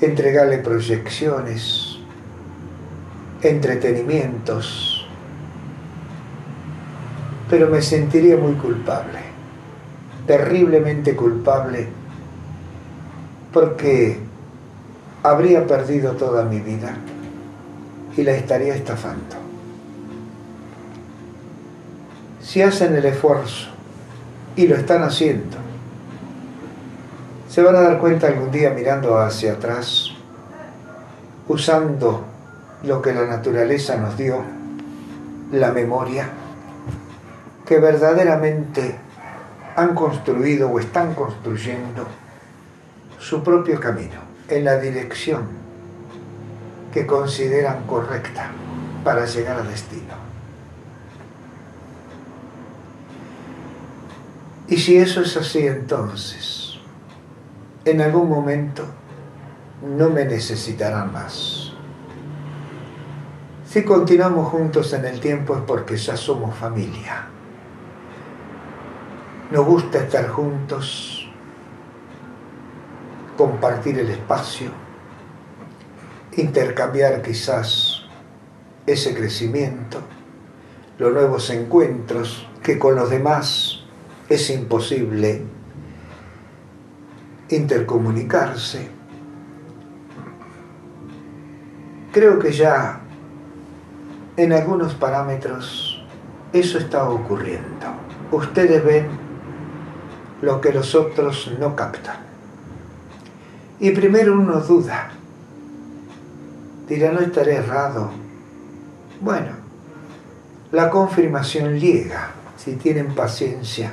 entregarle 0.00 0.58
proyecciones, 0.58 1.98
entretenimientos, 3.42 4.97
pero 7.48 7.68
me 7.68 7.80
sentiría 7.80 8.36
muy 8.36 8.54
culpable, 8.54 9.20
terriblemente 10.26 11.16
culpable, 11.16 11.88
porque 13.52 14.18
habría 15.22 15.66
perdido 15.66 16.12
toda 16.12 16.44
mi 16.44 16.60
vida 16.60 16.94
y 18.16 18.22
la 18.22 18.32
estaría 18.32 18.74
estafando. 18.74 19.36
Si 22.42 22.62
hacen 22.62 22.94
el 22.96 23.04
esfuerzo 23.04 23.68
y 24.56 24.66
lo 24.66 24.76
están 24.76 25.02
haciendo, 25.02 25.56
se 27.48 27.62
van 27.62 27.76
a 27.76 27.80
dar 27.80 27.98
cuenta 27.98 28.26
algún 28.26 28.50
día 28.50 28.70
mirando 28.70 29.18
hacia 29.18 29.52
atrás, 29.54 30.10
usando 31.46 32.24
lo 32.82 33.00
que 33.00 33.12
la 33.12 33.26
naturaleza 33.26 33.96
nos 33.96 34.16
dio, 34.16 34.42
la 35.52 35.72
memoria, 35.72 36.28
que 37.68 37.78
verdaderamente 37.78 38.96
han 39.76 39.94
construido 39.94 40.70
o 40.70 40.80
están 40.80 41.14
construyendo 41.14 42.06
su 43.18 43.42
propio 43.42 43.78
camino 43.78 44.22
en 44.48 44.64
la 44.64 44.78
dirección 44.78 45.42
que 46.94 47.06
consideran 47.06 47.84
correcta 47.86 48.50
para 49.04 49.26
llegar 49.26 49.60
al 49.60 49.68
destino. 49.68 50.14
Y 54.68 54.78
si 54.78 54.96
eso 54.96 55.20
es 55.20 55.36
así, 55.36 55.66
entonces, 55.66 56.78
en 57.84 58.00
algún 58.00 58.30
momento 58.30 58.86
no 59.82 60.08
me 60.08 60.24
necesitarán 60.24 61.12
más. 61.12 61.74
Si 63.68 63.84
continuamos 63.84 64.48
juntos 64.48 64.90
en 64.94 65.04
el 65.04 65.20
tiempo 65.20 65.54
es 65.54 65.60
porque 65.66 65.98
ya 65.98 66.16
somos 66.16 66.56
familia. 66.56 67.26
Nos 69.50 69.64
gusta 69.64 69.98
estar 70.00 70.28
juntos, 70.28 71.26
compartir 73.38 73.98
el 73.98 74.10
espacio, 74.10 74.70
intercambiar 76.36 77.22
quizás 77.22 78.02
ese 78.86 79.14
crecimiento, 79.14 80.02
los 80.98 81.14
nuevos 81.14 81.48
encuentros 81.48 82.46
que 82.62 82.78
con 82.78 82.94
los 82.94 83.08
demás 83.08 83.84
es 84.28 84.50
imposible 84.50 85.42
intercomunicarse. 87.48 88.90
Creo 92.12 92.38
que 92.38 92.52
ya 92.52 93.00
en 94.36 94.52
algunos 94.52 94.94
parámetros 94.94 96.04
eso 96.52 96.76
está 96.76 97.08
ocurriendo. 97.08 97.86
Ustedes 98.30 98.84
ven 98.84 99.27
lo 100.42 100.60
que 100.60 100.72
los 100.72 100.94
otros 100.94 101.50
no 101.58 101.74
captan. 101.74 102.16
Y 103.80 103.90
primero 103.90 104.34
uno 104.34 104.60
duda. 104.60 105.10
Dirá, 106.88 107.12
no 107.12 107.20
estaré 107.20 107.56
errado. 107.56 108.10
Bueno, 109.20 109.50
la 110.72 110.90
confirmación 110.90 111.78
llega 111.78 112.30
si 112.56 112.76
tienen 112.76 113.14
paciencia 113.14 113.92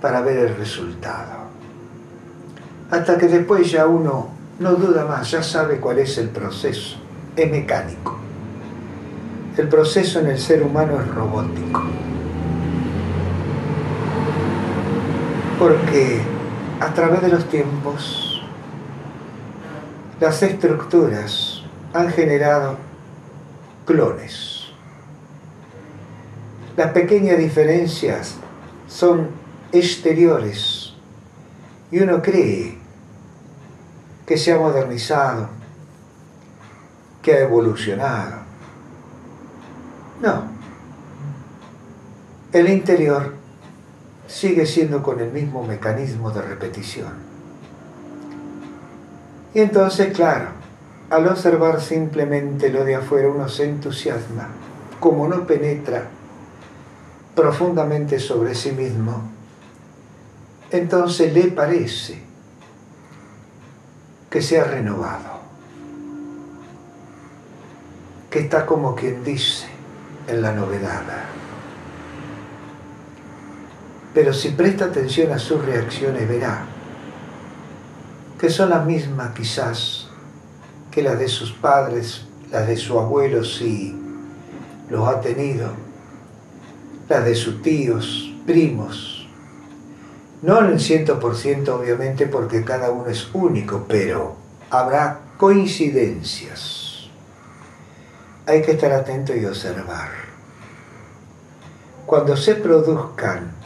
para 0.00 0.20
ver 0.20 0.38
el 0.38 0.56
resultado. 0.56 1.40
Hasta 2.90 3.18
que 3.18 3.26
después 3.26 3.70
ya 3.70 3.86
uno 3.86 4.30
no 4.58 4.74
duda 4.74 5.04
más, 5.06 5.30
ya 5.30 5.42
sabe 5.42 5.78
cuál 5.78 5.98
es 5.98 6.18
el 6.18 6.28
proceso. 6.28 6.96
Es 7.36 7.50
mecánico. 7.50 8.18
El 9.56 9.68
proceso 9.68 10.20
en 10.20 10.28
el 10.28 10.38
ser 10.38 10.62
humano 10.62 11.00
es 11.00 11.08
robótico. 11.08 11.82
Porque 15.60 16.22
a 16.80 16.94
través 16.94 17.20
de 17.20 17.28
los 17.28 17.46
tiempos, 17.50 18.42
las 20.18 20.42
estructuras 20.42 21.62
han 21.92 22.08
generado 22.08 22.78
clones. 23.84 24.72
Las 26.78 26.92
pequeñas 26.92 27.36
diferencias 27.36 28.36
son 28.88 29.28
exteriores 29.70 30.94
y 31.90 32.00
uno 32.00 32.22
cree 32.22 32.78
que 34.24 34.38
se 34.38 34.54
ha 34.54 34.58
modernizado, 34.58 35.50
que 37.20 37.34
ha 37.34 37.40
evolucionado. 37.40 38.36
No. 40.22 40.44
El 42.50 42.70
interior 42.70 43.39
sigue 44.30 44.64
siendo 44.64 45.02
con 45.02 45.20
el 45.20 45.32
mismo 45.32 45.64
mecanismo 45.64 46.30
de 46.30 46.42
repetición. 46.42 47.12
Y 49.52 49.60
entonces, 49.60 50.14
claro, 50.14 50.50
al 51.10 51.26
observar 51.26 51.80
simplemente 51.80 52.70
lo 52.70 52.84
de 52.84 52.94
afuera 52.94 53.28
uno 53.28 53.48
se 53.48 53.64
entusiasma, 53.64 54.48
como 55.00 55.26
no 55.26 55.46
penetra 55.46 56.04
profundamente 57.34 58.20
sobre 58.20 58.54
sí 58.54 58.70
mismo, 58.70 59.30
entonces 60.70 61.34
le 61.34 61.50
parece 61.50 62.22
que 64.30 64.40
se 64.40 64.60
ha 64.60 64.64
renovado, 64.64 65.40
que 68.30 68.38
está 68.38 68.64
como 68.64 68.94
quien 68.94 69.24
dice 69.24 69.66
en 70.28 70.40
la 70.40 70.52
novedad. 70.52 71.02
Pero 74.12 74.32
si 74.32 74.50
presta 74.50 74.86
atención 74.86 75.32
a 75.32 75.38
sus 75.38 75.64
reacciones 75.64 76.28
verá 76.28 76.66
que 78.40 78.48
son 78.48 78.70
las 78.70 78.86
mismas 78.86 79.34
quizás 79.34 80.08
que 80.90 81.02
las 81.02 81.18
de 81.18 81.28
sus 81.28 81.52
padres, 81.52 82.24
las 82.50 82.66
de 82.66 82.76
su 82.78 82.98
abuelo 82.98 83.44
si 83.44 83.94
los 84.88 85.06
ha 85.06 85.20
tenido, 85.20 85.68
las 87.06 87.22
de 87.22 87.34
sus 87.34 87.60
tíos, 87.60 88.32
primos. 88.46 89.28
No 90.40 90.60
en 90.60 90.72
el 90.72 90.80
ciento 90.80 91.20
por 91.20 91.36
ciento 91.36 91.76
obviamente 91.76 92.26
porque 92.26 92.64
cada 92.64 92.90
uno 92.90 93.10
es 93.10 93.28
único, 93.34 93.84
pero 93.86 94.36
habrá 94.70 95.20
coincidencias. 95.36 97.10
Hay 98.46 98.62
que 98.62 98.72
estar 98.72 98.90
atento 98.90 99.36
y 99.36 99.44
observar. 99.44 100.08
Cuando 102.06 102.38
se 102.38 102.54
produzcan 102.54 103.59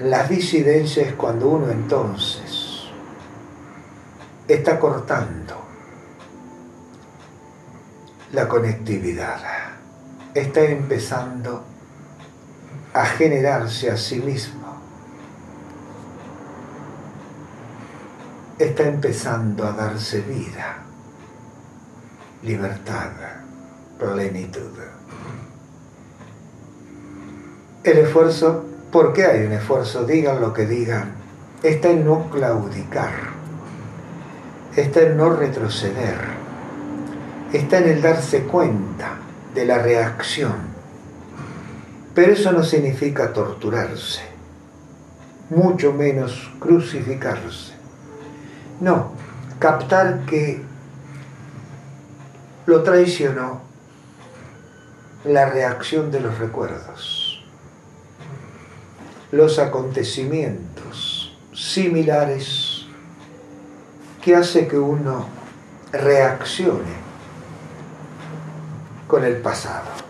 las 0.00 0.28
disidencias, 0.28 1.14
cuando 1.14 1.48
uno 1.48 1.70
entonces 1.70 2.84
está 4.46 4.78
cortando 4.78 5.56
la 8.32 8.46
conectividad, 8.48 9.40
está 10.34 10.62
empezando 10.62 11.64
a 12.94 13.04
generarse 13.06 13.90
a 13.90 13.96
sí 13.96 14.20
mismo, 14.20 14.80
está 18.58 18.84
empezando 18.84 19.66
a 19.66 19.72
darse 19.72 20.20
vida, 20.20 20.76
libertad, 22.42 23.10
plenitud. 23.98 24.78
El 27.82 27.98
esfuerzo, 27.98 28.64
¿por 28.90 29.12
qué 29.12 29.24
hay 29.26 29.46
un 29.46 29.52
esfuerzo? 29.52 30.04
Digan 30.04 30.40
lo 30.40 30.52
que 30.52 30.66
digan, 30.66 31.12
está 31.62 31.90
en 31.90 32.04
no 32.04 32.30
claudicar, 32.30 33.12
está 34.76 35.00
en 35.00 35.16
no 35.16 35.30
retroceder, 35.30 36.18
está 37.52 37.78
en 37.78 37.88
el 37.88 38.02
darse 38.02 38.42
cuenta 38.42 39.16
de 39.54 39.64
la 39.64 39.78
reacción. 39.78 40.78
Pero 42.14 42.32
eso 42.32 42.52
no 42.52 42.62
significa 42.62 43.32
torturarse, 43.32 44.22
mucho 45.50 45.92
menos 45.92 46.50
crucificarse. 46.58 47.74
No, 48.80 49.12
captar 49.58 50.20
que 50.26 50.62
lo 52.66 52.82
traicionó 52.82 53.62
la 55.24 55.46
reacción 55.46 56.10
de 56.10 56.20
los 56.20 56.38
recuerdos, 56.38 57.27
los 59.30 59.58
acontecimientos 59.58 61.36
similares 61.54 62.86
que 64.22 64.36
hace 64.36 64.66
que 64.66 64.78
uno 64.78 65.26
reaccione 65.92 67.08
con 69.06 69.24
el 69.24 69.36
pasado. 69.36 70.08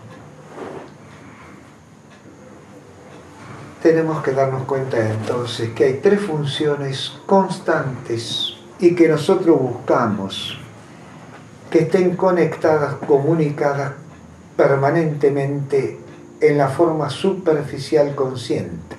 tenemos 3.81 4.21
que 4.21 4.33
darnos 4.33 4.63
cuenta 4.63 4.97
entonces 4.99 5.69
que 5.69 5.85
hay 5.85 5.93
tres 5.95 6.21
funciones 6.21 7.13
constantes 7.25 8.55
y 8.79 8.93
que 8.93 9.07
nosotros 9.07 9.59
buscamos 9.59 10.57
que 11.69 11.79
estén 11.79 12.15
conectadas, 12.15 12.95
comunicadas 13.07 13.93
permanentemente 14.57 15.99
en 16.41 16.57
la 16.57 16.67
forma 16.67 17.09
superficial 17.09 18.15
consciente. 18.15 18.98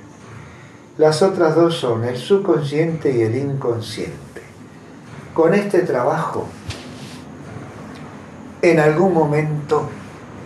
Las 0.98 1.22
otras 1.22 1.54
dos 1.54 1.76
son 1.76 2.04
el 2.04 2.16
subconsciente 2.16 3.10
y 3.16 3.22
el 3.22 3.36
inconsciente. 3.36 4.42
Con 5.34 5.54
este 5.54 5.80
trabajo, 5.80 6.46
en 8.62 8.80
algún 8.80 9.14
momento, 9.14 9.88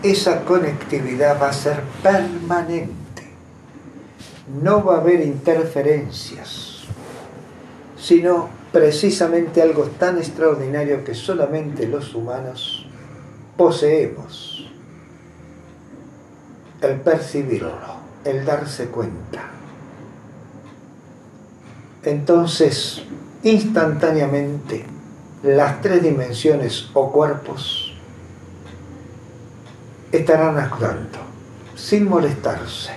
esa 0.03 0.45
conectividad 0.45 1.41
va 1.41 1.49
a 1.49 1.53
ser 1.53 1.81
permanente 2.03 3.05
no 4.47 4.85
va 4.85 4.97
a 4.97 5.01
haber 5.01 5.21
interferencias, 5.21 6.85
sino 7.97 8.49
precisamente 8.73 9.63
algo 9.63 9.85
tan 9.85 10.19
extraordinario 10.19 11.05
que 11.05 11.15
solamente 11.15 11.87
los 11.89 12.15
humanos 12.15 12.87
poseemos, 13.57 14.71
el 16.83 17.01
percibirlo, 17.01 17.73
el 18.25 18.45
darse 18.45 18.87
cuenta. 18.87 19.54
Entonces 22.05 23.03
instantáneamente 23.43 24.85
las 25.43 25.81
tres 25.81 26.03
dimensiones 26.03 26.89
o 26.95 27.11
cuerpos 27.11 27.93
estarán 30.13 30.59
actuando 30.59 31.19
sin 31.75 32.09
molestarse. 32.09 32.93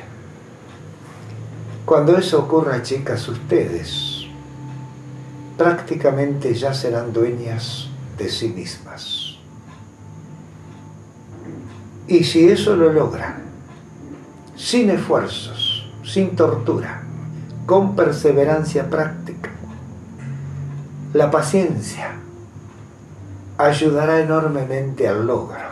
Cuando 1.85 2.17
eso 2.17 2.39
ocurra, 2.39 2.81
chicas, 2.83 3.27
ustedes 3.27 4.25
prácticamente 5.57 6.53
ya 6.53 6.73
serán 6.73 7.11
dueñas 7.11 7.89
de 8.17 8.29
sí 8.29 8.49
mismas. 8.49 9.37
Y 12.07 12.23
si 12.23 12.47
eso 12.47 12.75
lo 12.75 12.91
logran, 12.91 13.43
sin 14.55 14.89
esfuerzos, 14.89 15.89
sin 16.05 16.35
tortura, 16.35 17.06
con 17.67 17.97
perseverancia 17.97 18.89
práctica, 18.89 19.49
la 21.13 21.29
paciencia 21.29 22.13
ayudará 23.57 24.21
enormemente 24.21 25.05
al 25.05 25.27
logro. 25.27 25.67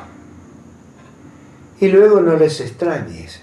Y 1.79 1.87
luego 1.87 2.19
no 2.19 2.35
les 2.35 2.59
extrañes 2.59 3.41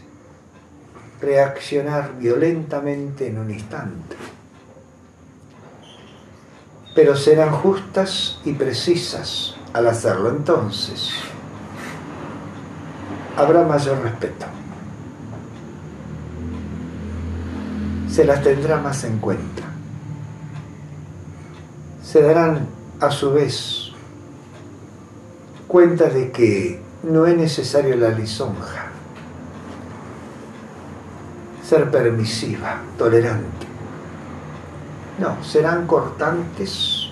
reaccionar 1.23 2.19
violentamente 2.19 3.29
en 3.29 3.39
un 3.39 3.51
instante, 3.51 4.17
pero 6.95 7.17
serán 7.17 7.53
justas 7.53 8.39
y 8.45 8.53
precisas 8.53 9.57
al 9.73 9.87
hacerlo 9.87 10.29
entonces. 10.29 11.11
Habrá 13.35 13.63
mayor 13.63 14.03
respeto. 14.03 14.62
Se 18.13 18.27
las 18.27 18.43
tendrá 18.43 18.77
más 18.77 19.05
en 19.05 19.17
cuenta. 19.19 19.63
Se 22.05 22.21
darán 22.21 22.67
a 23.01 23.11
su 23.11 23.33
vez 23.33 23.91
cuenta 25.67 26.11
de 26.11 26.31
que 26.31 26.83
no 27.05 27.25
es 27.25 27.35
necesario 27.35 27.97
la 27.97 28.11
lisonja, 28.11 28.89
ser 31.67 31.91
permisiva, 31.91 32.83
tolerante. 32.99 33.67
No, 35.19 35.43
serán 35.43 35.87
cortantes 35.87 37.09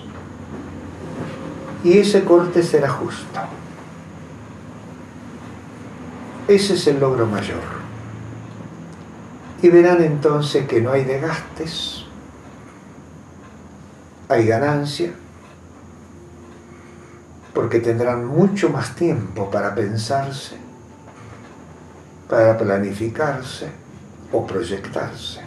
y 1.83 1.97
ese 1.97 2.23
corte 2.23 2.61
será 2.61 2.89
justo. 2.89 3.39
Ese 6.47 6.75
es 6.75 6.85
el 6.85 6.99
logro 6.99 7.25
mayor. 7.25 7.80
Y 9.61 9.69
verán 9.69 10.01
entonces 10.01 10.67
que 10.67 10.81
no 10.81 10.91
hay 10.91 11.03
desgastes, 11.03 12.05
hay 14.27 14.47
ganancia, 14.47 15.13
porque 17.53 17.79
tendrán 17.79 18.25
mucho 18.25 18.69
más 18.69 18.95
tiempo 18.95 19.51
para 19.51 19.75
pensarse, 19.75 20.57
para 22.27 22.57
planificarse 22.57 23.69
o 24.31 24.47
proyectarse. 24.47 25.41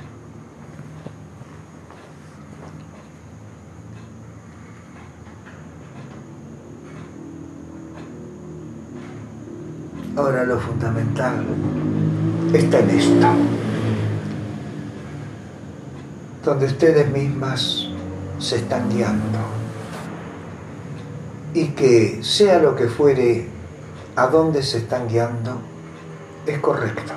Ahora 10.16 10.44
lo 10.44 10.60
fundamental 10.60 11.44
está 12.52 12.78
en 12.78 12.90
esto, 12.90 13.26
donde 16.44 16.66
ustedes 16.66 17.10
mismas 17.10 17.86
se 18.38 18.56
están 18.56 18.90
guiando 18.90 19.38
y 21.54 21.68
que 21.68 22.22
sea 22.22 22.58
lo 22.58 22.76
que 22.76 22.88
fuere 22.88 23.46
a 24.16 24.26
dónde 24.26 24.62
se 24.62 24.78
están 24.78 25.08
guiando, 25.08 25.60
es 26.46 26.58
correcto. 26.58 27.12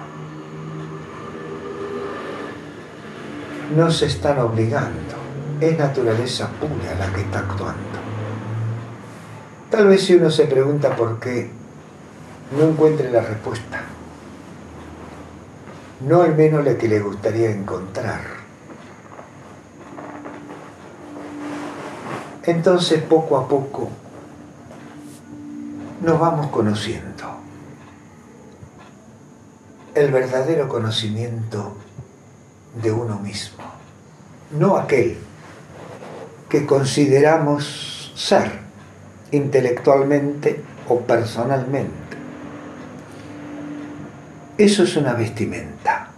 No 3.76 3.92
se 3.92 4.06
están 4.06 4.40
obligando, 4.40 5.16
es 5.60 5.78
naturaleza 5.78 6.50
pura 6.60 6.96
la 6.98 7.12
que 7.13 7.22
está 7.22 7.40
actuando. 7.40 7.98
Tal 9.70 9.88
vez 9.88 10.06
si 10.06 10.16
uno 10.16 10.30
se 10.30 10.46
pregunta 10.46 10.96
por 10.96 11.20
qué, 11.20 11.50
no 12.58 12.70
encuentre 12.70 13.12
la 13.12 13.22
respuesta. 13.22 13.82
No 16.08 16.22
al 16.22 16.36
menos 16.36 16.63
la 16.63 16.78
que 16.78 16.88
le 16.88 17.00
gustaría 17.00 17.52
encontrar. 17.52 18.47
Entonces 22.48 23.04
poco 23.04 23.36
a 23.36 23.46
poco 23.46 23.90
nos 26.02 26.18
vamos 26.18 26.48
conociendo. 26.48 27.36
El 29.94 30.12
verdadero 30.12 30.70
conocimiento 30.70 31.76
de 32.82 32.92
uno 32.94 33.20
mismo, 33.20 33.66
no 34.58 34.78
aquel 34.78 35.18
que 36.48 36.66
consideramos 36.66 38.14
ser 38.16 38.60
intelectualmente 39.32 40.64
o 40.88 41.02
personalmente. 41.02 42.16
Eso 44.58 44.84
es 44.84 44.96
una 44.96 45.14
vestimenta 45.14 46.12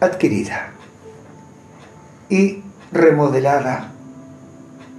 adquirida 0.00 0.70
y 2.30 2.62
remodelada 2.92 3.92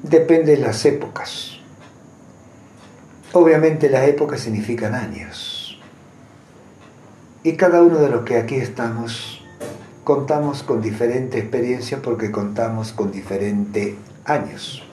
depende 0.04 0.56
de 0.56 0.62
las 0.62 0.86
épocas 0.86 1.60
Obviamente 3.32 3.92
las 3.92 4.08
épocas 4.08 4.42
significan 4.42 4.96
años. 4.96 5.80
Y 7.44 7.54
cada 7.54 7.84
uno 7.84 8.00
de 8.00 8.10
los 8.10 8.24
que 8.24 8.38
aquí 8.38 8.56
estamos 8.56 9.46
contamos 10.04 10.64
con 10.64 10.82
diferente 10.82 11.38
experiencia 11.38 12.02
porque 12.02 12.32
contamos 12.32 12.92
con 12.92 13.12
diferentes 13.12 13.94
años. 14.26 14.84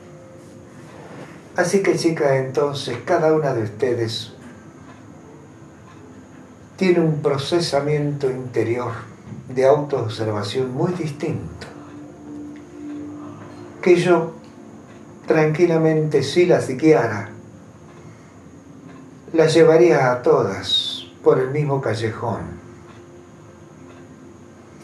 Así 1.56 1.82
que 1.82 1.96
chicas, 1.96 2.32
entonces 2.32 2.98
cada 3.06 3.32
una 3.32 3.54
de 3.54 3.62
ustedes 3.62 4.32
tiene 6.76 7.00
un 7.00 7.22
procesamiento 7.22 8.30
interior 8.30 8.92
de 9.48 9.64
autoobservación 9.64 10.74
muy 10.74 10.92
distinto. 10.92 11.66
Que 13.80 13.96
yo 13.96 14.34
tranquilamente 15.26 16.22
si 16.22 16.46
las 16.46 16.68
guiara 16.68 17.30
las 19.32 19.52
llevaría 19.52 20.12
a 20.12 20.22
todas 20.22 21.06
por 21.22 21.38
el 21.38 21.50
mismo 21.50 21.80
callejón. 21.80 22.42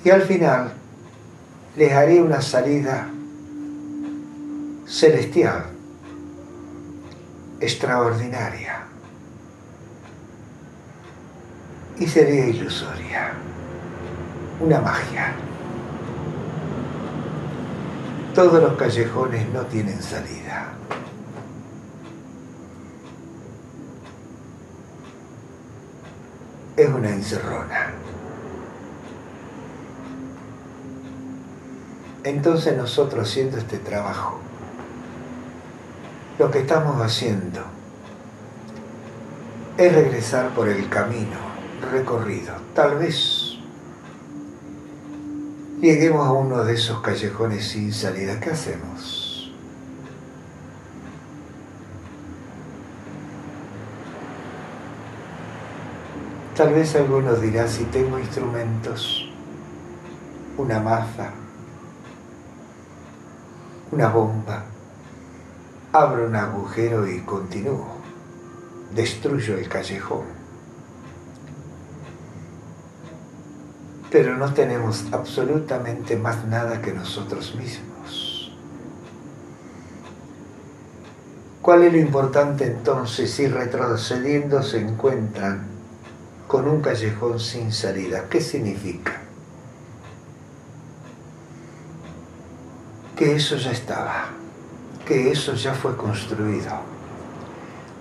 Y 0.04 0.10
al 0.10 0.22
final 0.22 0.72
les 1.76 1.92
haría 1.92 2.22
una 2.22 2.42
salida 2.42 3.08
celestial, 4.86 5.66
extraordinaria. 7.60 8.82
Y 11.98 12.06
sería 12.06 12.46
ilusoria, 12.46 13.32
una 14.60 14.80
magia. 14.80 15.34
Todos 18.34 18.62
los 18.62 18.74
callejones 18.74 19.48
no 19.50 19.62
tienen 19.66 20.02
salida. 20.02 20.72
es 26.76 26.88
una 26.88 27.10
encerrona. 27.10 27.92
Entonces 32.24 32.76
nosotros 32.76 33.28
haciendo 33.28 33.58
este 33.58 33.78
trabajo, 33.78 34.38
lo 36.38 36.50
que 36.50 36.60
estamos 36.60 37.00
haciendo 37.00 37.60
es 39.76 39.92
regresar 39.92 40.50
por 40.50 40.68
el 40.68 40.88
camino 40.88 41.36
recorrido. 41.90 42.54
Tal 42.74 42.98
vez 42.98 43.31
lleguemos 45.82 46.24
a 46.24 46.30
uno 46.30 46.64
de 46.64 46.74
esos 46.74 47.00
callejones 47.00 47.66
sin 47.66 47.92
salida. 47.92 48.38
¿Qué 48.38 48.50
hacemos? 48.50 49.52
Tal 56.56 56.72
vez 56.72 56.94
alguno 56.94 57.34
dirá, 57.34 57.66
si 57.66 57.84
tengo 57.84 58.18
instrumentos, 58.18 59.28
una 60.56 60.78
maza, 60.78 61.30
una 63.90 64.08
bomba, 64.08 64.64
abro 65.92 66.26
un 66.26 66.36
agujero 66.36 67.08
y 67.08 67.20
continúo, 67.22 67.96
destruyo 68.94 69.56
el 69.56 69.68
callejón. 69.68 70.41
Pero 74.12 74.36
no 74.36 74.52
tenemos 74.52 75.06
absolutamente 75.10 76.16
más 76.16 76.44
nada 76.44 76.82
que 76.82 76.92
nosotros 76.92 77.54
mismos. 77.54 78.52
¿Cuál 81.62 81.84
es 81.84 81.92
lo 81.94 81.98
importante 81.98 82.66
entonces 82.66 83.30
si 83.30 83.48
retrocediendo 83.48 84.62
se 84.62 84.80
encuentran 84.80 85.66
con 86.46 86.68
un 86.68 86.82
callejón 86.82 87.40
sin 87.40 87.72
salida? 87.72 88.24
¿Qué 88.28 88.42
significa? 88.42 89.22
Que 93.16 93.36
eso 93.36 93.56
ya 93.56 93.70
estaba, 93.70 94.26
que 95.06 95.30
eso 95.30 95.54
ya 95.54 95.72
fue 95.72 95.96
construido. 95.96 96.72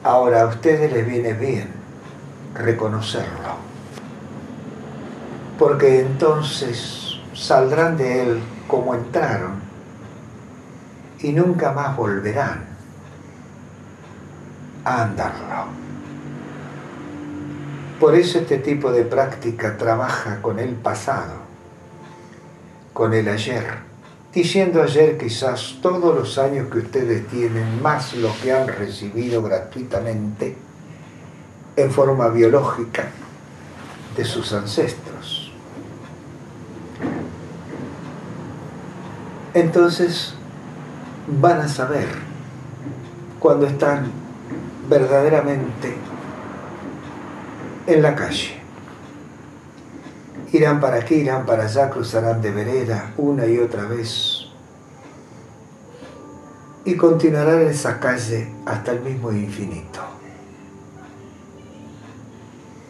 Ahora 0.04 0.42
a 0.42 0.48
ustedes 0.48 0.92
les 0.92 1.08
viene 1.08 1.32
bien 1.34 1.70
reconocerlo 2.54 3.71
porque 5.62 6.00
entonces 6.00 7.20
saldrán 7.36 7.96
de 7.96 8.24
él 8.24 8.40
como 8.68 8.96
entraron 8.96 9.62
y 11.20 11.34
nunca 11.34 11.72
más 11.72 11.96
volverán 11.96 12.66
a 14.84 15.04
andarlo. 15.04 15.66
Por 18.00 18.16
eso 18.16 18.40
este 18.40 18.58
tipo 18.58 18.92
de 18.92 19.04
práctica 19.04 19.78
trabaja 19.78 20.42
con 20.42 20.58
el 20.58 20.74
pasado, 20.74 21.36
con 22.92 23.14
el 23.14 23.28
ayer, 23.28 23.68
diciendo 24.34 24.82
ayer 24.82 25.16
quizás 25.20 25.78
todos 25.80 26.16
los 26.16 26.40
años 26.40 26.72
que 26.72 26.80
ustedes 26.80 27.28
tienen, 27.28 27.84
más 27.84 28.16
lo 28.16 28.32
que 28.42 28.52
han 28.52 28.68
recibido 28.68 29.44
gratuitamente 29.44 30.58
en 31.76 31.92
forma 31.92 32.30
biológica 32.30 33.12
de 34.18 34.26
sus 34.26 34.52
ancestros. 34.54 35.11
Entonces 39.54 40.34
van 41.28 41.62
a 41.62 41.68
saber 41.68 42.08
cuando 43.40 43.68
están 43.68 44.12
verdaderamente 44.90 45.96
en 47.88 48.02
la 48.02 48.16
calle. 48.16 48.60
Irán 50.52 50.80
para 50.80 50.98
aquí, 50.98 51.16
irán 51.16 51.46
para 51.46 51.66
allá, 51.66 51.90
cruzarán 51.90 52.42
de 52.42 52.52
vereda 52.52 53.14
una 53.18 53.46
y 53.46 53.58
otra 53.58 53.86
vez 53.86 54.42
y 56.84 56.96
continuarán 56.96 57.62
en 57.62 57.68
esa 57.70 58.00
calle 58.00 58.52
hasta 58.66 58.92
el 58.92 59.02
mismo 59.02 59.32
infinito. 59.32 60.00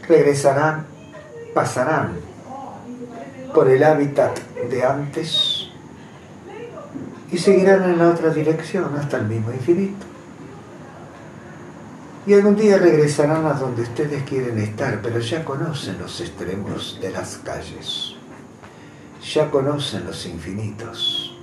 Regresarán, 0.07 0.85
pasarán 1.53 2.13
por 3.53 3.69
el 3.69 3.83
hábitat 3.83 4.39
de 4.69 4.83
antes 4.83 5.60
y 7.31 7.37
seguirán 7.37 7.83
en 7.83 7.97
la 7.97 8.09
otra 8.09 8.33
dirección 8.33 8.95
hasta 8.97 9.17
el 9.17 9.27
mismo 9.27 9.51
infinito. 9.51 10.05
Y 12.25 12.33
algún 12.33 12.55
día 12.55 12.77
regresarán 12.77 13.45
a 13.45 13.53
donde 13.53 13.81
ustedes 13.81 14.23
quieren 14.23 14.59
estar, 14.59 15.01
pero 15.01 15.19
ya 15.19 15.43
conocen 15.43 15.97
los 15.97 16.21
extremos 16.21 16.99
de 17.01 17.09
las 17.09 17.37
calles, 17.37 18.15
ya 19.33 19.49
conocen 19.49 20.05
los 20.05 20.25
infinitos. 20.25 21.35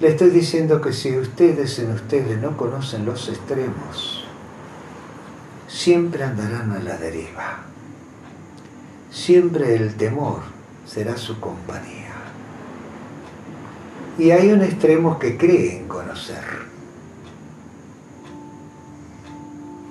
Le 0.00 0.08
estoy 0.08 0.30
diciendo 0.30 0.80
que 0.80 0.92
si 0.92 1.16
ustedes 1.16 1.78
en 1.78 1.92
ustedes 1.92 2.40
no 2.42 2.56
conocen 2.56 3.06
los 3.06 3.28
extremos, 3.28 4.24
siempre 5.68 6.24
andarán 6.24 6.72
a 6.72 6.80
la 6.80 6.96
deriva. 6.96 7.60
Siempre 9.10 9.76
el 9.76 9.94
temor 9.94 10.40
será 10.84 11.16
su 11.16 11.38
compañía. 11.38 12.01
Y 14.18 14.30
hay 14.30 14.52
un 14.52 14.62
extremo 14.62 15.18
que 15.18 15.36
creen 15.36 15.88
conocer. 15.88 16.44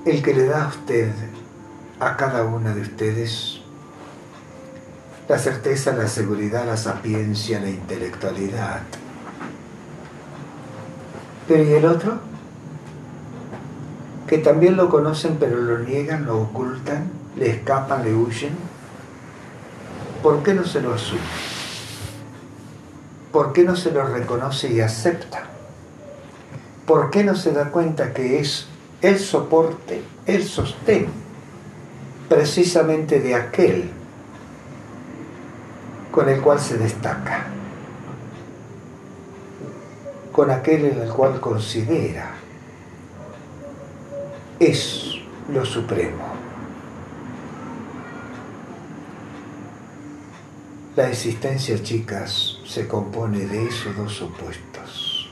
El 0.05 0.21
que 0.21 0.33
le 0.33 0.45
da 0.45 0.65
a 0.65 0.67
usted, 0.67 1.11
a 1.99 2.17
cada 2.17 2.43
una 2.43 2.73
de 2.73 2.81
ustedes, 2.81 3.61
la 5.27 5.37
certeza, 5.37 5.93
la 5.93 6.07
seguridad, 6.07 6.65
la 6.65 6.77
sapiencia, 6.77 7.59
la 7.59 7.69
intelectualidad. 7.69 8.81
Pero 11.47 11.63
¿y 11.63 11.73
el 11.73 11.85
otro? 11.85 12.19
Que 14.27 14.37
también 14.37 14.77
lo 14.77 14.89
conocen 14.89 15.37
pero 15.39 15.57
lo 15.57 15.79
niegan, 15.79 16.25
lo 16.25 16.41
ocultan, 16.41 17.09
le 17.37 17.49
escapan, 17.49 18.03
le 18.03 18.13
huyen. 18.13 18.55
¿Por 20.21 20.43
qué 20.43 20.53
no 20.53 20.63
se 20.65 20.81
lo 20.81 20.93
asumen? 20.93 21.50
¿Por 23.31 23.53
qué 23.53 23.63
no 23.63 23.75
se 23.75 23.91
lo 23.91 24.05
reconoce 24.05 24.71
y 24.71 24.81
acepta? 24.81 25.43
¿Por 26.85 27.09
qué 27.09 27.23
no 27.23 27.35
se 27.35 27.53
da 27.53 27.71
cuenta 27.71 28.13
que 28.13 28.39
es 28.39 28.67
el 29.01 29.17
soporte, 29.19 30.03
el 30.25 30.43
sostén, 30.43 31.07
precisamente 32.27 33.21
de 33.21 33.35
aquel 33.35 33.89
con 36.11 36.27
el 36.27 36.41
cual 36.41 36.59
se 36.59 36.77
destaca? 36.77 37.45
Con 40.33 40.51
aquel 40.51 40.85
en 40.85 41.01
el 41.01 41.09
cual 41.09 41.39
considera 41.39 42.31
es 44.59 45.15
lo 45.49 45.65
supremo. 45.65 46.25
La 50.95 51.09
existencia, 51.09 51.81
chicas, 51.81 52.50
se 52.71 52.87
compone 52.87 53.39
de 53.47 53.67
esos 53.67 53.97
dos 53.97 54.21
opuestos. 54.21 55.29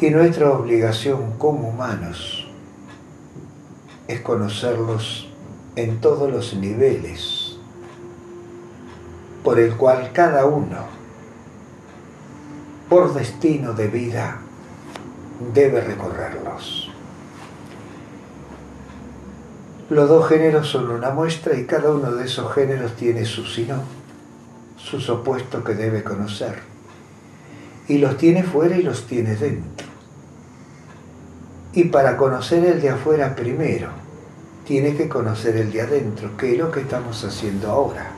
Y 0.00 0.10
nuestra 0.10 0.52
obligación 0.52 1.32
como 1.36 1.70
humanos 1.70 2.46
es 4.06 4.20
conocerlos 4.20 5.28
en 5.74 6.00
todos 6.00 6.30
los 6.30 6.54
niveles 6.54 7.58
por 9.42 9.58
el 9.58 9.76
cual 9.76 10.12
cada 10.12 10.44
uno, 10.44 10.86
por 12.88 13.12
destino 13.12 13.72
de 13.72 13.88
vida, 13.88 14.38
debe 15.52 15.80
recorrerlos. 15.80 16.88
Los 19.90 20.08
dos 20.08 20.28
géneros 20.28 20.68
son 20.68 20.88
una 20.88 21.10
muestra 21.10 21.56
y 21.56 21.66
cada 21.66 21.90
uno 21.90 22.12
de 22.12 22.26
esos 22.26 22.54
géneros 22.54 22.94
tiene 22.94 23.24
su 23.24 23.44
sino, 23.44 23.95
sus 24.86 25.10
opuestos 25.10 25.64
que 25.64 25.74
debe 25.74 26.04
conocer. 26.04 26.54
Y 27.88 27.98
los 27.98 28.16
tiene 28.16 28.44
fuera 28.44 28.76
y 28.76 28.84
los 28.84 29.06
tiene 29.06 29.34
dentro. 29.34 29.86
Y 31.72 31.84
para 31.84 32.16
conocer 32.16 32.64
el 32.64 32.80
de 32.80 32.90
afuera 32.90 33.34
primero, 33.34 33.88
tiene 34.64 34.94
que 34.94 35.08
conocer 35.08 35.56
el 35.56 35.72
de 35.72 35.82
adentro, 35.82 36.36
que 36.36 36.52
es 36.52 36.58
lo 36.58 36.70
que 36.70 36.80
estamos 36.80 37.24
haciendo 37.24 37.68
ahora. 37.68 38.12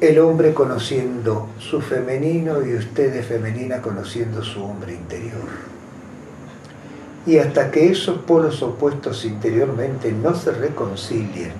El 0.00 0.20
hombre 0.20 0.54
conociendo 0.54 1.48
su 1.58 1.80
femenino 1.80 2.64
y 2.64 2.76
usted 2.76 3.24
femenina 3.24 3.82
conociendo 3.82 4.44
su 4.44 4.62
hombre 4.62 4.94
interior. 4.94 5.48
Y 7.26 7.38
hasta 7.38 7.72
que 7.72 7.90
esos 7.90 8.18
polos 8.18 8.62
opuestos 8.62 9.24
interiormente 9.24 10.12
no 10.12 10.36
se 10.36 10.52
reconcilien, 10.52 11.52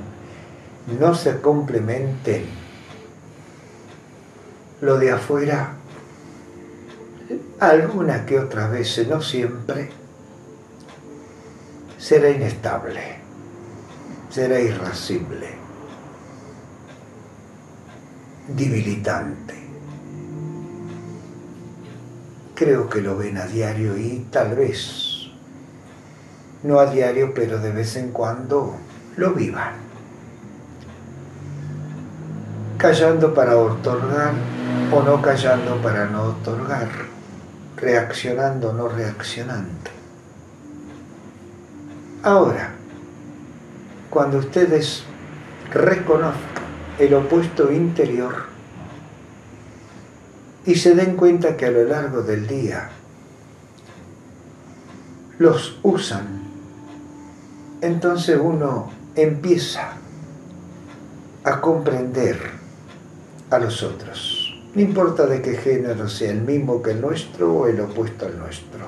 no 1.00 1.16
se 1.16 1.40
complementen, 1.40 2.65
lo 4.80 4.98
de 4.98 5.12
afuera, 5.12 5.74
alguna 7.60 8.26
que 8.26 8.38
otra 8.38 8.68
vez, 8.68 9.06
no 9.08 9.22
siempre, 9.22 9.90
será 11.98 12.30
inestable, 12.30 13.18
será 14.30 14.60
irascible, 14.60 15.48
debilitante. 18.48 19.54
Creo 22.54 22.88
que 22.88 23.00
lo 23.00 23.16
ven 23.18 23.36
a 23.36 23.46
diario 23.46 23.96
y 23.98 24.26
tal 24.30 24.54
vez 24.54 25.30
no 26.62 26.80
a 26.80 26.86
diario, 26.86 27.32
pero 27.34 27.60
de 27.60 27.70
vez 27.70 27.96
en 27.96 28.10
cuando 28.10 28.76
lo 29.16 29.32
vivan. 29.32 29.74
Callando 32.78 33.32
para 33.34 33.56
otorgar 33.56 34.34
o 34.92 35.02
no 35.02 35.22
callando 35.22 35.80
para 35.82 36.06
no 36.06 36.24
otorgar, 36.24 36.88
reaccionando 37.76 38.70
o 38.70 38.72
no 38.72 38.88
reaccionando. 38.88 39.90
Ahora, 42.22 42.72
cuando 44.10 44.38
ustedes 44.38 45.04
reconozcan 45.72 46.64
el 46.98 47.14
opuesto 47.14 47.72
interior 47.72 48.46
y 50.64 50.74
se 50.74 50.94
den 50.94 51.16
cuenta 51.16 51.56
que 51.56 51.66
a 51.66 51.70
lo 51.70 51.84
largo 51.84 52.22
del 52.22 52.46
día 52.46 52.90
los 55.38 55.78
usan 55.82 56.46
entonces 57.80 58.38
uno 58.40 58.90
empieza 59.14 59.92
a 61.44 61.60
comprender 61.60 62.55
a 63.50 63.58
los 63.58 63.82
otros. 63.82 64.54
No 64.74 64.82
importa 64.82 65.26
de 65.26 65.40
qué 65.40 65.56
género 65.56 66.08
sea 66.08 66.30
el 66.30 66.42
mismo 66.42 66.82
que 66.82 66.90
el 66.90 67.00
nuestro 67.00 67.52
o 67.52 67.66
el 67.66 67.80
opuesto 67.80 68.26
al 68.26 68.38
nuestro. 68.38 68.86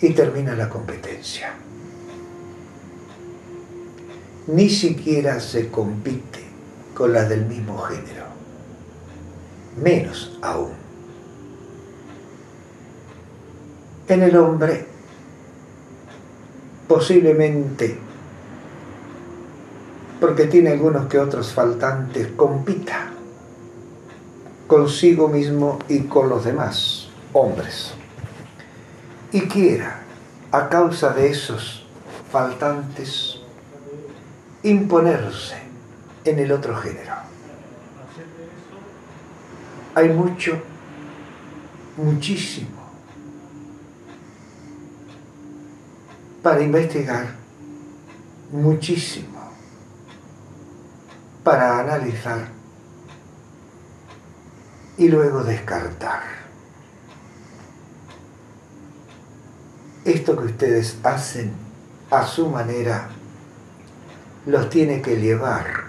Y 0.00 0.10
termina 0.10 0.54
la 0.54 0.68
competencia. 0.68 1.54
Ni 4.48 4.68
siquiera 4.68 5.40
se 5.40 5.70
compite 5.70 6.44
con 6.94 7.12
las 7.12 7.28
del 7.28 7.46
mismo 7.46 7.78
género. 7.78 8.26
Menos 9.82 10.38
aún. 10.42 10.72
En 14.08 14.22
el 14.22 14.36
hombre, 14.36 14.86
posiblemente 16.86 18.05
porque 20.20 20.46
tiene 20.46 20.70
algunos 20.70 21.06
que 21.06 21.18
otros 21.18 21.52
faltantes, 21.52 22.28
compita 22.36 23.10
consigo 24.66 25.28
mismo 25.28 25.78
y 25.88 26.00
con 26.02 26.28
los 26.28 26.44
demás 26.44 27.08
hombres. 27.32 27.92
Y 29.32 29.42
quiera, 29.42 30.02
a 30.50 30.68
causa 30.68 31.10
de 31.10 31.30
esos 31.30 31.86
faltantes, 32.30 33.40
imponerse 34.62 35.56
en 36.24 36.38
el 36.38 36.50
otro 36.52 36.74
género. 36.76 37.14
Hay 39.94 40.08
mucho, 40.08 40.60
muchísimo, 41.96 42.76
para 46.42 46.62
investigar, 46.62 47.34
muchísimo 48.52 49.35
para 51.46 51.78
analizar 51.78 52.48
y 54.98 55.06
luego 55.06 55.44
descartar. 55.44 56.22
Esto 60.04 60.36
que 60.36 60.46
ustedes 60.46 60.98
hacen 61.04 61.52
a 62.10 62.26
su 62.26 62.48
manera 62.48 63.10
los 64.44 64.68
tiene 64.70 65.00
que 65.00 65.20
llevar 65.20 65.84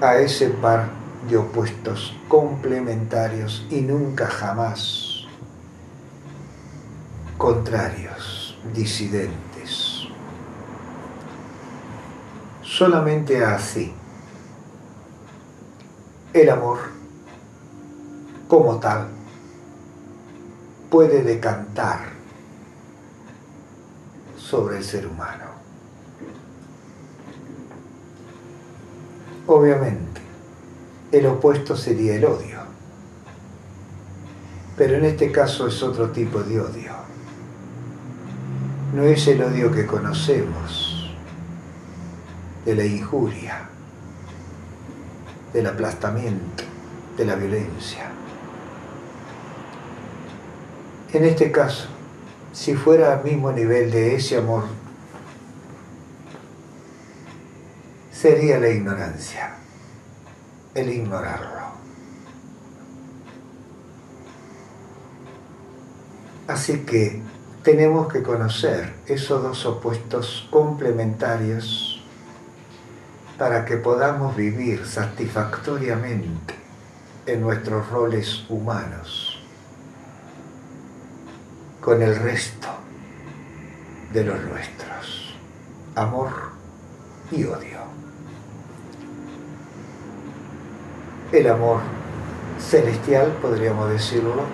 a 0.00 0.16
ese 0.16 0.48
par 0.48 0.88
de 1.28 1.36
opuestos 1.36 2.16
complementarios 2.28 3.66
y 3.68 3.82
nunca 3.82 4.26
jamás 4.26 5.26
contrarios, 7.36 8.58
disidentes. 8.72 9.53
Solamente 12.76 13.44
así 13.44 13.92
el 16.32 16.50
amor 16.50 16.80
como 18.48 18.80
tal 18.80 19.06
puede 20.90 21.22
decantar 21.22 22.00
sobre 24.36 24.78
el 24.78 24.82
ser 24.82 25.06
humano. 25.06 25.44
Obviamente, 29.46 30.20
el 31.12 31.26
opuesto 31.26 31.76
sería 31.76 32.16
el 32.16 32.24
odio, 32.24 32.58
pero 34.76 34.96
en 34.96 35.04
este 35.04 35.30
caso 35.30 35.68
es 35.68 35.80
otro 35.80 36.10
tipo 36.10 36.40
de 36.40 36.60
odio. 36.60 36.92
No 38.92 39.04
es 39.04 39.28
el 39.28 39.44
odio 39.44 39.70
que 39.70 39.86
conocemos, 39.86 40.93
de 42.64 42.74
la 42.74 42.84
injuria, 42.84 43.68
del 45.52 45.66
aplastamiento, 45.66 46.64
de 47.16 47.24
la 47.24 47.34
violencia. 47.34 48.10
En 51.12 51.24
este 51.24 51.52
caso, 51.52 51.86
si 52.52 52.74
fuera 52.74 53.12
al 53.12 53.24
mismo 53.24 53.52
nivel 53.52 53.90
de 53.90 54.16
ese 54.16 54.38
amor, 54.38 54.64
sería 58.10 58.58
la 58.58 58.68
ignorancia, 58.68 59.54
el 60.74 60.90
ignorarlo. 60.90 61.64
Así 66.48 66.80
que 66.80 67.22
tenemos 67.62 68.12
que 68.12 68.22
conocer 68.22 68.94
esos 69.06 69.42
dos 69.42 69.64
opuestos 69.66 70.46
complementarios 70.50 71.93
para 73.38 73.64
que 73.64 73.76
podamos 73.76 74.36
vivir 74.36 74.86
satisfactoriamente 74.86 76.54
en 77.26 77.40
nuestros 77.40 77.88
roles 77.90 78.44
humanos 78.48 79.42
con 81.80 82.00
el 82.00 82.16
resto 82.16 82.68
de 84.12 84.24
los 84.24 84.40
nuestros, 84.44 85.34
amor 85.96 86.30
y 87.30 87.44
odio. 87.44 87.78
El 91.32 91.50
amor 91.50 91.80
celestial, 92.60 93.32
podríamos 93.42 93.90
decirlo, 93.90 94.44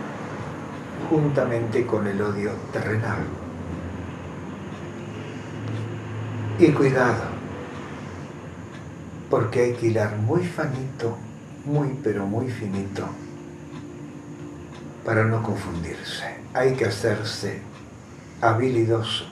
juntamente 1.11 1.87
con 1.87 2.07
el 2.07 2.21
odio 2.23 2.53
terrenal. 2.73 3.19
Y 6.59 6.73
cuidado, 6.73 7.30
porque 9.31 9.63
hay 9.63 9.73
que 9.75 9.87
hilar 9.87 10.17
muy 10.17 10.43
finito, 10.43 11.17
muy 11.65 11.97
pero 12.03 12.27
muy 12.27 12.51
finito, 12.51 13.07
para 15.05 15.25
no 15.25 15.43
confundirse. 15.43 16.25
Hay 16.53 16.75
que 16.75 16.87
hacerse 16.87 17.63
habilidoso, 18.41 19.27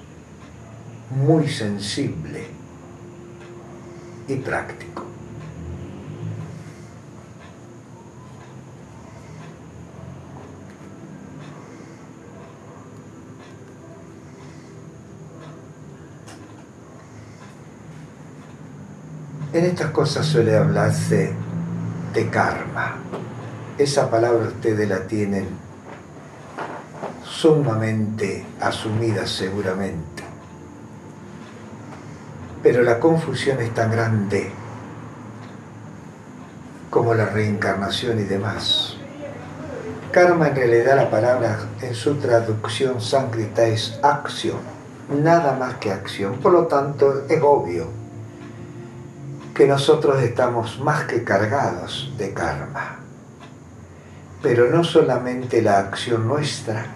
muy 1.10 1.48
sensible 1.48 2.46
y 4.28 4.36
práctico. 4.36 5.07
En 19.58 19.64
estas 19.64 19.90
cosas 19.90 20.24
suele 20.24 20.56
hablarse 20.56 21.32
de 22.14 22.30
karma. 22.30 22.94
Esa 23.76 24.08
palabra 24.08 24.46
ustedes 24.46 24.88
la 24.88 25.00
tienen 25.00 25.48
sumamente 27.24 28.46
asumida 28.60 29.26
seguramente. 29.26 30.22
Pero 32.62 32.84
la 32.84 33.00
confusión 33.00 33.58
es 33.58 33.74
tan 33.74 33.90
grande 33.90 34.52
como 36.88 37.14
la 37.14 37.26
reencarnación 37.26 38.20
y 38.20 38.22
demás. 38.22 38.96
Karma 40.12 40.46
en 40.46 40.54
realidad 40.54 40.94
la 40.94 41.10
palabra 41.10 41.58
en 41.82 41.96
su 41.96 42.14
traducción 42.14 43.00
sánscrita 43.00 43.64
es 43.64 43.98
acción, 44.04 44.60
nada 45.20 45.56
más 45.56 45.74
que 45.78 45.90
acción. 45.90 46.34
Por 46.34 46.52
lo 46.52 46.68
tanto 46.68 47.24
es 47.28 47.42
obvio 47.42 47.97
que 49.58 49.66
nosotros 49.66 50.22
estamos 50.22 50.78
más 50.78 51.02
que 51.06 51.24
cargados 51.24 52.12
de 52.16 52.32
karma. 52.32 53.00
Pero 54.40 54.70
no 54.70 54.84
solamente 54.84 55.62
la 55.62 55.80
acción 55.80 56.28
nuestra 56.28 56.86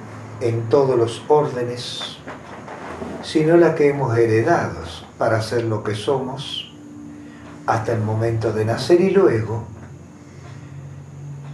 en 0.40 0.68
todos 0.68 0.96
los 0.96 1.25
órdenes, 1.27 2.18
sino 3.25 3.57
la 3.57 3.74
que 3.74 3.89
hemos 3.89 4.16
heredado 4.16 4.78
para 5.18 5.43
ser 5.43 5.64
lo 5.64 5.82
que 5.82 5.97
somos 5.97 6.72
hasta 7.66 7.95
el 7.95 8.01
momento 8.01 8.53
de 8.53 8.64
nacer 8.64 9.01
y 9.01 9.11
luego, 9.11 9.64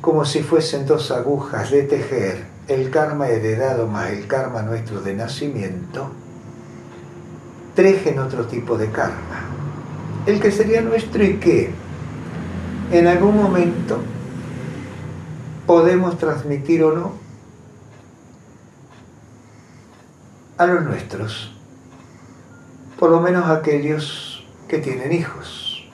como 0.03 0.26
si 0.26 0.43
fuesen 0.43 0.85
dos 0.85 1.11
agujas 1.11 1.70
de 1.70 1.85
tejer, 1.85 2.45
el 2.68 2.91
karma 2.91 3.28
heredado 3.28 3.87
más 3.87 4.11
el 4.11 4.26
karma 4.26 4.61
nuestro 4.61 5.01
de 5.01 5.14
nacimiento, 5.14 6.11
tejen 7.74 8.18
otro 8.18 8.45
tipo 8.45 8.76
de 8.76 8.91
karma 8.91 9.57
el 10.29 10.41
que 10.41 10.53
sería 10.53 10.83
nuestro 10.83 11.24
y 11.24 11.39
que 11.39 11.70
en 12.93 13.07
algún 13.07 13.35
momento 13.35 13.99
podemos 15.66 16.18
transmitir 16.18 16.85
o 16.85 16.93
no 16.95 17.12
a 20.59 20.66
los 20.66 20.85
nuestros, 20.85 21.57
por 22.99 23.11
lo 23.11 23.20
menos 23.20 23.49
aquellos 23.49 24.47
que 24.68 24.76
tienen 24.76 25.12
hijos. 25.12 25.89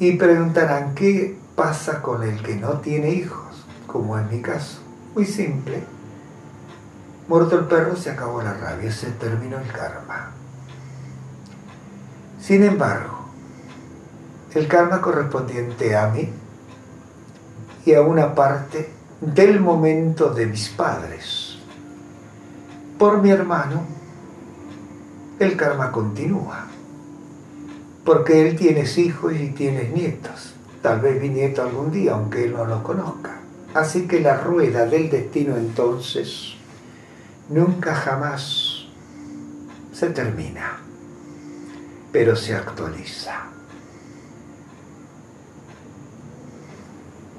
Y 0.00 0.16
preguntarán, 0.16 0.96
¿qué 0.96 1.38
pasa 1.54 2.02
con 2.02 2.24
el 2.24 2.42
que 2.42 2.56
no 2.56 2.80
tiene 2.80 3.10
hijos? 3.10 3.64
Como 3.86 4.18
en 4.18 4.28
mi 4.30 4.42
caso. 4.42 4.80
Muy 5.14 5.26
simple. 5.26 5.84
Muerto 7.28 7.56
el 7.56 7.66
perro, 7.66 7.94
se 7.94 8.10
acabó 8.10 8.42
la 8.42 8.54
rabia, 8.54 8.90
se 8.90 9.12
terminó 9.12 9.58
el 9.58 9.70
karma. 9.70 10.32
Sin 12.46 12.62
embargo, 12.62 13.24
el 14.54 14.68
karma 14.68 15.00
correspondiente 15.00 15.96
a 15.96 16.06
mí 16.06 16.28
y 17.84 17.92
a 17.92 18.02
una 18.02 18.36
parte 18.36 18.88
del 19.20 19.58
momento 19.58 20.32
de 20.32 20.46
mis 20.46 20.68
padres. 20.68 21.58
Por 23.00 23.20
mi 23.20 23.30
hermano, 23.30 23.82
el 25.40 25.56
karma 25.56 25.90
continúa, 25.90 26.68
porque 28.04 28.48
él 28.48 28.54
tiene 28.54 28.84
hijos 28.96 29.32
y 29.34 29.48
tiene 29.48 29.88
nietos, 29.88 30.54
tal 30.82 31.00
vez 31.00 31.20
mi 31.20 31.30
nieto 31.30 31.62
algún 31.62 31.90
día, 31.90 32.12
aunque 32.12 32.44
él 32.44 32.52
no 32.52 32.64
lo 32.64 32.80
conozca. 32.84 33.40
Así 33.74 34.06
que 34.06 34.20
la 34.20 34.36
rueda 34.36 34.86
del 34.86 35.10
destino 35.10 35.56
entonces 35.56 36.54
nunca 37.48 37.92
jamás 37.92 38.86
se 39.92 40.10
termina, 40.10 40.85
pero 42.16 42.34
se 42.34 42.54
actualiza. 42.54 43.42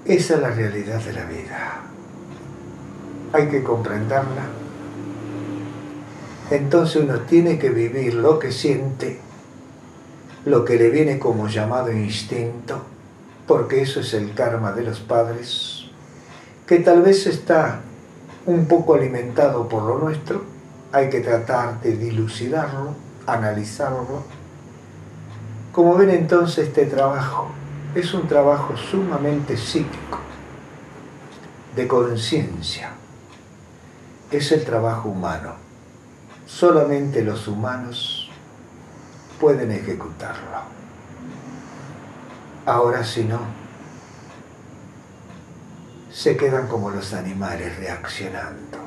Esa 0.05 0.35
es 0.35 0.39
la 0.39 0.51
realidad 0.51 1.01
de 1.01 1.13
la 1.13 1.25
vida. 1.25 1.81
Hay 3.33 3.47
que 3.47 3.63
comprenderla. 3.63 4.45
Entonces 6.51 6.97
uno 6.97 7.21
tiene 7.21 7.57
que 7.57 7.71
vivir 7.71 8.13
lo 8.13 8.37
que 8.37 8.51
siente, 8.51 9.19
lo 10.45 10.63
que 10.63 10.75
le 10.75 10.91
viene 10.91 11.17
como 11.17 11.47
llamado 11.47 11.91
instinto, 11.91 12.83
porque 13.47 13.81
eso 13.81 14.01
es 14.01 14.13
el 14.13 14.35
karma 14.35 14.73
de 14.73 14.83
los 14.83 14.99
padres, 14.99 15.87
que 16.67 16.77
tal 16.77 17.01
vez 17.01 17.25
está 17.25 17.79
un 18.45 18.67
poco 18.67 18.93
alimentado 18.93 19.67
por 19.67 19.81
lo 19.81 19.97
nuestro, 19.97 20.43
hay 20.91 21.09
que 21.09 21.21
tratar 21.21 21.81
de 21.81 21.97
dilucidarlo, 21.97 22.93
analizarlo. 23.25 24.36
Como 25.77 25.93
ven 25.93 26.09
entonces 26.09 26.69
este 26.69 26.87
trabajo 26.87 27.51
es 27.93 28.11
un 28.15 28.27
trabajo 28.27 28.75
sumamente 28.75 29.55
psíquico, 29.55 30.17
de 31.75 31.87
conciencia. 31.87 32.93
Es 34.31 34.51
el 34.53 34.65
trabajo 34.65 35.09
humano. 35.09 35.53
Solamente 36.47 37.23
los 37.23 37.47
humanos 37.47 38.27
pueden 39.39 39.71
ejecutarlo. 39.71 40.63
Ahora 42.65 43.03
si 43.03 43.25
no, 43.25 43.41
se 46.11 46.35
quedan 46.37 46.67
como 46.67 46.89
los 46.89 47.13
animales 47.13 47.77
reaccionando, 47.77 48.79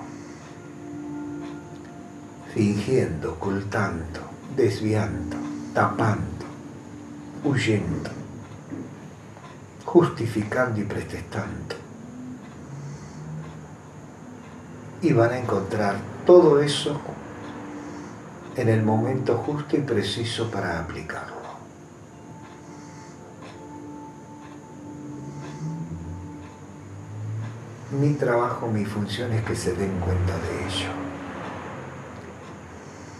fingiendo, 2.52 3.34
ocultando, 3.34 4.22
desviando, 4.56 5.36
tapando, 5.72 6.39
huyendo 7.44 8.10
justificando 9.90 10.80
y 10.80 10.84
protestando. 10.84 11.74
Y 15.02 15.12
van 15.12 15.32
a 15.32 15.38
encontrar 15.38 15.96
todo 16.24 16.60
eso 16.60 17.00
en 18.54 18.68
el 18.68 18.84
momento 18.84 19.36
justo 19.38 19.76
y 19.76 19.80
preciso 19.80 20.48
para 20.48 20.78
aplicarlo. 20.78 21.40
Mi 28.00 28.14
trabajo, 28.14 28.68
mi 28.68 28.84
función 28.84 29.32
es 29.32 29.42
que 29.42 29.56
se 29.56 29.74
den 29.74 29.98
cuenta 29.98 30.34
de 30.38 30.66
ello, 30.68 30.90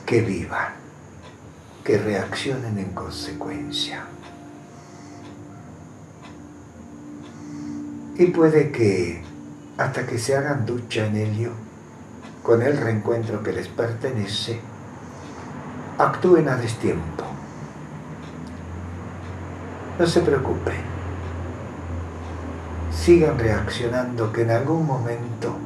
que 0.07 0.21
vivan, 0.21 0.75
que 1.91 1.99
reaccionen 1.99 2.79
en 2.79 2.93
consecuencia. 2.93 4.05
Y 8.17 8.27
puede 8.27 8.71
que 8.71 9.25
hasta 9.77 10.07
que 10.07 10.17
se 10.17 10.37
hagan 10.37 10.67
ducha 10.67 11.07
en 11.07 11.17
ello, 11.17 11.51
con 12.45 12.63
el 12.63 12.77
reencuentro 12.77 13.43
que 13.43 13.51
les 13.51 13.67
pertenece, 13.67 14.61
actúen 15.99 16.49
a 16.49 16.55
destiempo. 16.55 17.25
No 19.99 20.07
se 20.07 20.21
preocupen. 20.21 20.77
Sigan 22.93 23.37
reaccionando 23.37 24.33
que 24.33 24.43
en 24.43 24.53
algún 24.53 24.87
momento 24.87 25.57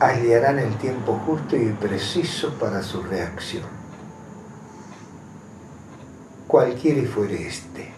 hallarán 0.00 0.58
el 0.58 0.74
tiempo 0.78 1.12
justo 1.24 1.54
y 1.56 1.68
preciso 1.80 2.54
para 2.54 2.82
su 2.82 3.04
reacción. 3.04 3.77
Cualquiera 6.58 6.98
y 6.98 7.06
fuere 7.06 7.46
este, 7.46 7.88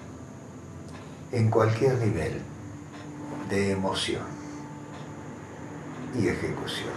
en 1.32 1.48
cualquier 1.48 1.96
nivel 1.96 2.42
de 3.48 3.72
emoción 3.72 4.20
y 6.14 6.28
ejecución. 6.28 6.92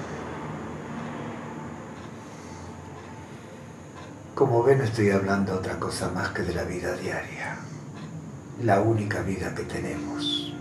Como 4.36 4.61
ven, 4.61 4.82
estoy 4.82 5.11
hablando 5.11 5.53
otra 5.53 5.80
cosa 5.80 6.11
más 6.11 6.32
que 6.32 6.41
de 6.41 6.53
la 6.53 6.66
vida 6.66 6.97
diaria, 6.97 7.55
la 8.61 8.82
única 8.82 9.22
vida 9.22 9.55
que 9.55 9.64
tenemos. 9.64 10.53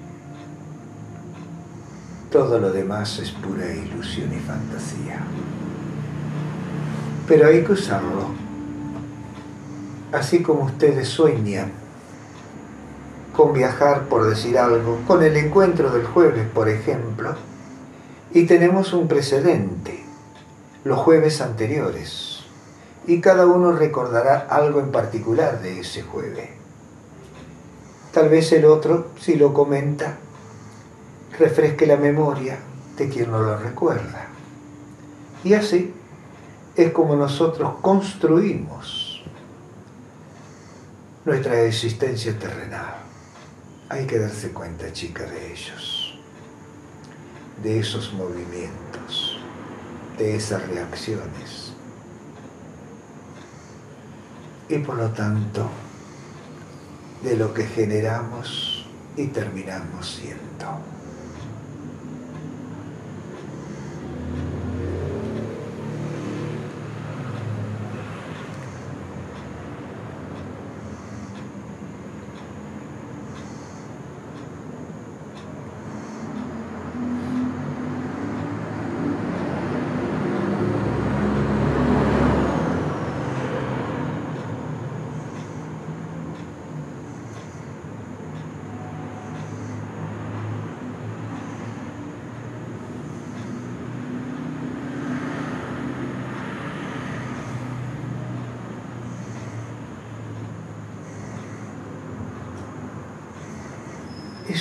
Todo 2.31 2.61
lo 2.61 2.71
demás 2.71 3.19
es 3.19 3.33
pura 3.33 3.67
ilusión 3.75 4.33
y 4.33 4.39
fantasía. 4.39 5.19
Pero 7.27 7.49
hay 7.49 7.65
que 7.65 7.73
usarlo. 7.73 8.52
Así 10.13 10.43
como 10.43 10.65
ustedes 10.65 11.09
sueñan 11.09 11.73
con 13.35 13.55
viajar, 13.55 14.09
por 14.09 14.29
decir 14.29 14.59
algo, 14.59 15.01
con 15.07 15.23
el 15.23 15.37
encuentro 15.39 15.91
del 15.91 16.05
jueves, 16.07 16.47
por 16.53 16.69
ejemplo, 16.69 17.35
y 18.35 18.45
tenemos 18.45 18.93
un 18.93 19.09
precedente, 19.09 20.05
los 20.85 20.99
jueves 20.99 21.41
anteriores, 21.41 22.45
y 23.07 23.23
cada 23.23 23.47
uno 23.47 23.73
recordará 23.73 24.47
algo 24.51 24.81
en 24.81 24.93
particular 24.93 25.63
de 25.63 25.81
ese 25.81 26.03
jueves. 26.03 26.51
Tal 28.13 28.29
vez 28.29 28.53
el 28.53 28.67
otro, 28.67 29.09
si 29.19 29.37
lo 29.37 29.55
comenta, 29.55 30.19
refresque 31.39 31.87
la 31.87 31.97
memoria 31.97 32.59
de 32.99 33.09
quien 33.09 33.31
no 33.31 33.41
lo 33.41 33.57
recuerda. 33.57 34.27
Y 35.43 35.55
así 35.55 35.95
es 36.77 36.93
como 36.93 37.17
nosotros 37.17 37.77
construimos 37.81 39.02
nuestra 41.25 41.63
existencia 41.63 42.37
terrenal. 42.37 42.97
Hay 43.89 44.07
que 44.07 44.19
darse 44.19 44.53
cuenta, 44.53 44.93
chica, 44.93 45.25
de 45.25 45.53
ellos, 45.53 46.19
de 47.63 47.79
esos 47.79 48.13
movimientos, 48.15 49.39
de 50.19 50.35
esas 50.35 50.67
reacciones. 50.69 51.75
Y 54.69 54.79
por 54.79 54.97
lo 54.97 55.11
tanto, 55.11 55.69
de 57.23 57.37
lo 57.37 57.53
que 57.55 57.67
generamos 57.67 58.87
y 59.17 59.27
terminamos 59.29 60.09
siendo. 60.09 60.92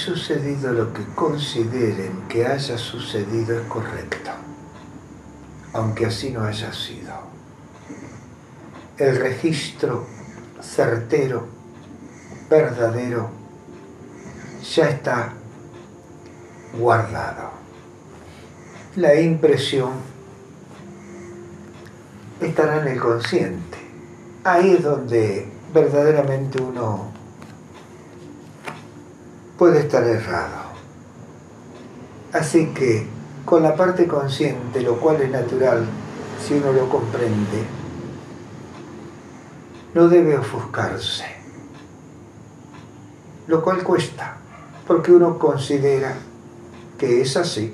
Sucedido 0.04 0.72
lo 0.72 0.93
que 0.93 1.04
consideren 1.16 2.24
que 2.28 2.45
haya 2.45 2.78
sucedido 2.78 3.60
es 3.60 3.68
correcto, 3.68 4.32
aunque 5.74 6.06
así 6.06 6.32
no 6.32 6.43
haya 6.43 6.72
sido. 6.74 7.14
El 8.97 9.18
registro 9.18 10.06
certero, 10.62 11.47
verdadero, 12.49 13.30
ya 14.76 14.89
está 14.89 15.34
guardado. 16.78 17.52
La 18.95 19.20
impresión 19.20 19.91
estará 22.39 22.82
en 22.82 22.88
el 22.88 22.99
consciente 22.99 23.82
ahí 24.43 24.72
es 24.74 24.84
donde 24.84 25.47
verdaderamente 25.74 26.62
uno 26.62 27.11
puede 29.62 29.82
estar 29.82 30.03
errado. 30.03 30.57
Así 32.34 32.74
que 32.74 33.05
con 33.45 33.62
la 33.62 33.76
parte 33.76 34.07
consciente, 34.07 34.82
lo 34.82 34.99
cual 34.99 35.22
es 35.22 35.30
natural 35.30 35.86
si 36.43 36.55
uno 36.55 36.74
lo 36.74 36.89
comprende, 36.89 37.64
no 39.93 40.07
debe 40.07 40.36
ofuscarse, 40.36 41.26
lo 43.45 43.64
cual 43.64 43.84
cuesta, 43.84 44.38
porque 44.88 45.12
uno 45.12 45.38
considera 45.38 46.16
que 46.97 47.22
es 47.22 47.38
así, 47.38 47.72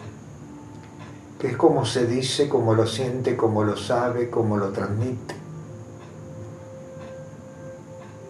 que 1.39 1.51
es 1.51 1.55
como 1.55 1.85
se 1.85 2.05
dice, 2.05 2.49
como 2.49 2.73
lo 2.73 2.85
siente, 2.85 3.37
como 3.37 3.63
lo 3.63 3.77
sabe, 3.77 4.29
como 4.29 4.57
lo 4.57 4.71
transmite. 4.73 5.46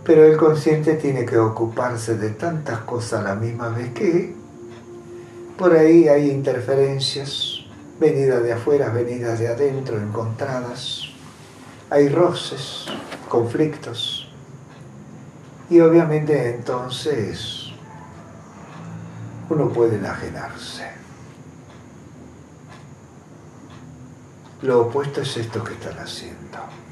Pero 0.08 0.24
el 0.24 0.38
consciente 0.38 0.94
tiene 0.94 1.26
que 1.26 1.38
ocuparse 1.38 2.18
de 2.18 2.30
tantas 2.30 2.80
cosas 2.80 3.20
a 3.20 3.24
la 3.24 3.36
misma 3.36 3.68
vez 3.68 3.92
que 3.92 4.34
por 5.58 5.74
ahí 5.74 6.08
hay 6.08 6.32
interferencias, 6.32 7.66
venidas 8.00 8.42
de 8.42 8.54
afuera, 8.54 8.88
venidas 8.88 9.38
de 9.38 9.50
adentro, 9.50 9.98
encontradas. 9.98 11.02
Hay 11.90 12.08
roces, 12.08 12.86
conflictos. 13.28 14.32
Y 15.70 15.82
obviamente 15.82 16.56
entonces 16.56 17.74
uno 19.50 19.68
puede 19.68 19.98
enajenarse. 19.98 20.88
Lo 24.62 24.84
opuesto 24.84 25.20
es 25.20 25.36
esto 25.36 25.62
que 25.66 25.74
están 25.74 26.00
haciendo. 26.00 26.87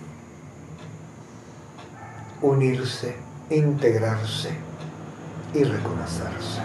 Unirse, 2.46 3.16
integrarse 3.50 4.52
y 5.56 5.64
reconocerse. 5.64 6.62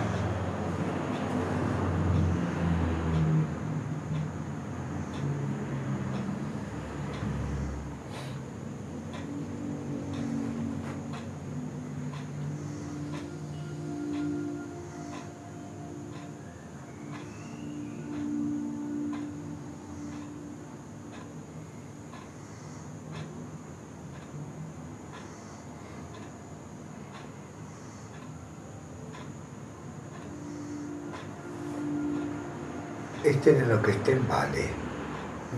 estén 33.41 33.57
en 33.57 33.70
que 33.83 33.93
estén, 33.93 34.27
vale. 34.29 34.71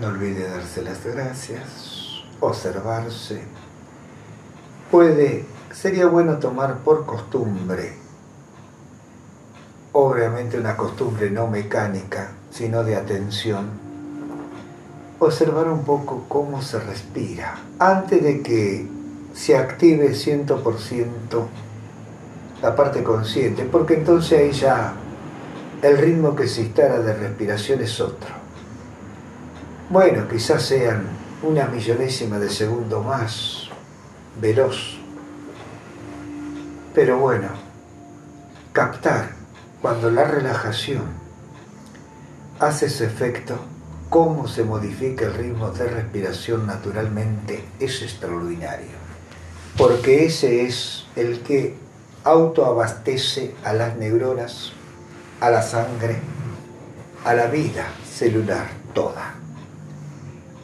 No 0.01 0.09
olvide 0.09 0.49
darse 0.49 0.83
las 0.83 1.05
gracias, 1.05 2.23
observarse. 2.41 3.43
Puede, 4.91 5.45
sería 5.73 6.07
bueno 6.07 6.39
tomar 6.39 6.79
por 6.79 7.07
costumbre, 7.07 7.95
obviamente 9.93 10.59
una 10.59 10.77
costumbre 10.77 11.31
no 11.31 11.47
mecánica, 11.47 12.33
sino 12.51 12.85
de 12.85 12.97
atención, 12.97 13.71
observar 15.19 15.69
un 15.69 15.85
poco 15.85 16.25
cómo 16.29 16.63
se 16.63 16.79
respira 16.81 17.59
antes 17.79 18.23
de 18.23 18.43
que 18.43 18.87
se 19.35 19.57
active 19.57 20.11
100% 20.11 21.47
la 22.63 22.77
parte 22.77 23.03
consciente, 23.03 23.65
porque 23.65 23.95
entonces 23.95 24.39
ahí 24.39 24.53
ya 24.53 24.95
el 25.83 25.99
ritmo 25.99 26.37
que 26.37 26.47
se 26.47 26.63
instala 26.63 27.01
de 27.01 27.13
respiración 27.13 27.81
es 27.81 28.01
otro. 28.01 28.31
Bueno, 29.91 30.29
quizás 30.29 30.63
sean 30.63 31.09
una 31.43 31.67
millonésima 31.67 32.39
de 32.39 32.49
segundo 32.49 33.03
más 33.03 33.69
veloz, 34.41 34.97
pero 36.95 37.19
bueno, 37.19 37.49
captar 38.73 39.33
cuando 39.83 40.09
la 40.09 40.25
relajación 40.25 41.03
hace 42.61 42.87
ese 42.87 43.07
efecto, 43.07 43.57
cómo 44.09 44.47
se 44.47 44.63
modifica 44.63 45.27
el 45.27 45.35
ritmo 45.35 45.71
de 45.71 45.89
respiración 45.89 46.65
naturalmente 46.65 47.65
es 47.81 48.03
extraordinario, 48.03 48.97
porque 49.77 50.27
ese 50.27 50.65
es 50.65 51.07
el 51.17 51.41
que 51.41 51.75
autoabastece 52.23 53.53
a 53.65 53.73
las 53.73 53.97
neuronas 53.97 54.75
a 55.43 55.51
la 55.51 55.61
sangre, 55.61 56.19
a 57.25 57.35
la 57.35 57.49
vida 57.49 57.89
celular 58.09 58.69
toda, 58.95 59.35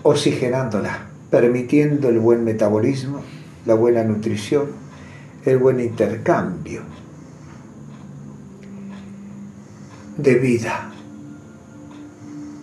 oxigenándola, 0.05 1.09
permitiendo 1.31 2.09
el 2.09 2.20
buen 2.20 2.45
metabolismo, 2.45 3.22
la 3.66 3.74
buena 3.74 4.05
nutrición, 4.05 4.68
el 5.45 5.59
buen 5.59 5.81
intercambio 5.81 6.83
de 10.16 10.35
vida 10.37 10.93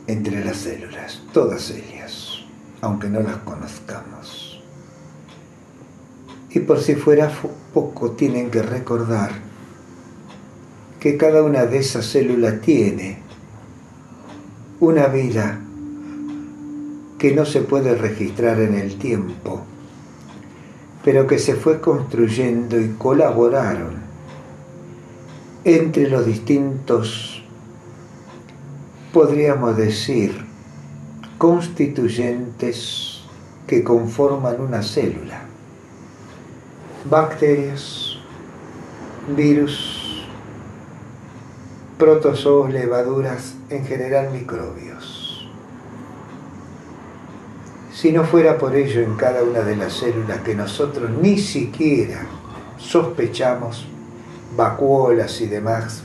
entre 0.07 0.45
las 0.45 0.55
células, 0.55 1.21
todas 1.33 1.69
ellas, 1.69 2.45
aunque 2.79 3.09
no 3.09 3.19
las 3.19 3.35
conozcamos. 3.39 4.63
Y 6.49 6.59
por 6.59 6.79
si 6.79 6.95
fuera 6.95 7.29
poco, 7.73 8.11
tienen 8.11 8.49
que 8.49 8.61
recordar 8.61 9.44
que 11.05 11.17
cada 11.17 11.43
una 11.43 11.67
de 11.67 11.77
esas 11.77 12.03
células 12.03 12.61
tiene 12.61 13.19
una 14.79 15.05
vida 15.05 15.61
que 17.19 17.35
no 17.35 17.45
se 17.45 17.61
puede 17.61 17.93
registrar 17.93 18.59
en 18.59 18.73
el 18.73 18.97
tiempo, 18.97 19.61
pero 21.03 21.27
que 21.27 21.37
se 21.37 21.53
fue 21.53 21.79
construyendo 21.79 22.81
y 22.81 22.95
colaboraron 22.97 23.97
entre 25.63 26.09
los 26.09 26.25
distintos, 26.25 27.43
podríamos 29.13 29.77
decir, 29.77 30.43
constituyentes 31.37 33.21
que 33.67 33.83
conforman 33.83 34.59
una 34.59 34.81
célula. 34.81 35.43
Bacterias, 37.07 38.17
virus, 39.37 39.94
protozoos, 41.97 42.71
levaduras, 42.71 43.55
en 43.69 43.85
general 43.85 44.31
microbios. 44.31 45.47
Si 47.93 48.11
no 48.11 48.25
fuera 48.25 48.57
por 48.57 48.75
ello 48.75 49.01
en 49.01 49.15
cada 49.15 49.43
una 49.43 49.61
de 49.61 49.77
las 49.77 49.93
células 49.93 50.41
que 50.41 50.53
nosotros 50.53 51.09
ni 51.21 51.37
siquiera 51.37 52.25
sospechamos, 52.77 53.87
vacuolas 54.57 55.39
y 55.39 55.47
demás, 55.47 56.03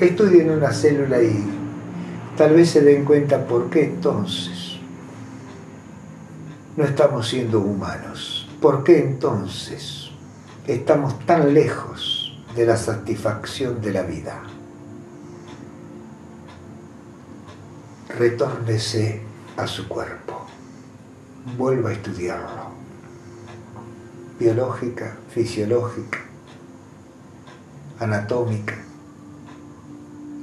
estudien 0.00 0.50
una 0.50 0.72
célula 0.72 1.22
y 1.22 1.44
tal 2.36 2.54
vez 2.54 2.70
se 2.70 2.80
den 2.80 3.04
cuenta 3.04 3.46
por 3.46 3.70
qué 3.70 3.84
entonces 3.84 4.80
no 6.76 6.82
estamos 6.82 7.28
siendo 7.28 7.60
humanos, 7.60 8.48
por 8.60 8.82
qué 8.82 8.98
entonces 8.98 10.10
estamos 10.66 11.24
tan 11.26 11.54
lejos 11.54 12.42
de 12.56 12.66
la 12.66 12.76
satisfacción 12.76 13.80
de 13.80 13.92
la 13.92 14.02
vida. 14.02 14.42
Retórnese 18.18 19.20
a 19.56 19.66
su 19.66 19.88
cuerpo, 19.88 20.46
vuelva 21.56 21.90
a 21.90 21.92
estudiarlo, 21.92 22.70
biológica, 24.38 25.16
fisiológica, 25.30 26.20
anatómica, 27.98 28.76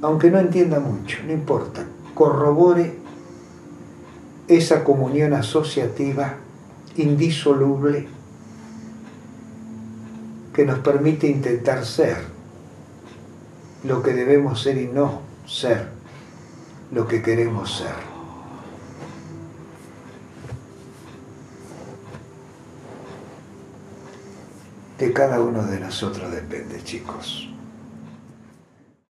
aunque 0.02 0.30
no 0.30 0.38
entienda 0.38 0.80
mucho, 0.80 1.18
no 1.24 1.32
importa, 1.32 1.84
corrobore 2.14 2.98
esa 4.48 4.84
comunión 4.84 5.32
asociativa 5.32 6.36
indisoluble 6.96 8.08
que 10.52 10.66
nos 10.66 10.80
permite 10.80 11.26
intentar 11.26 11.86
ser 11.86 12.18
lo 13.84 14.02
que 14.02 14.12
debemos 14.12 14.62
ser 14.62 14.76
y 14.76 14.86
no 14.86 15.22
ser 15.46 16.01
lo 16.92 17.08
que 17.08 17.22
queremos 17.22 17.78
ser. 17.78 18.12
De 24.98 25.12
cada 25.12 25.40
uno 25.40 25.64
de 25.64 25.80
nosotros 25.80 26.30
depende, 26.30 26.84
chicos. 26.84 27.51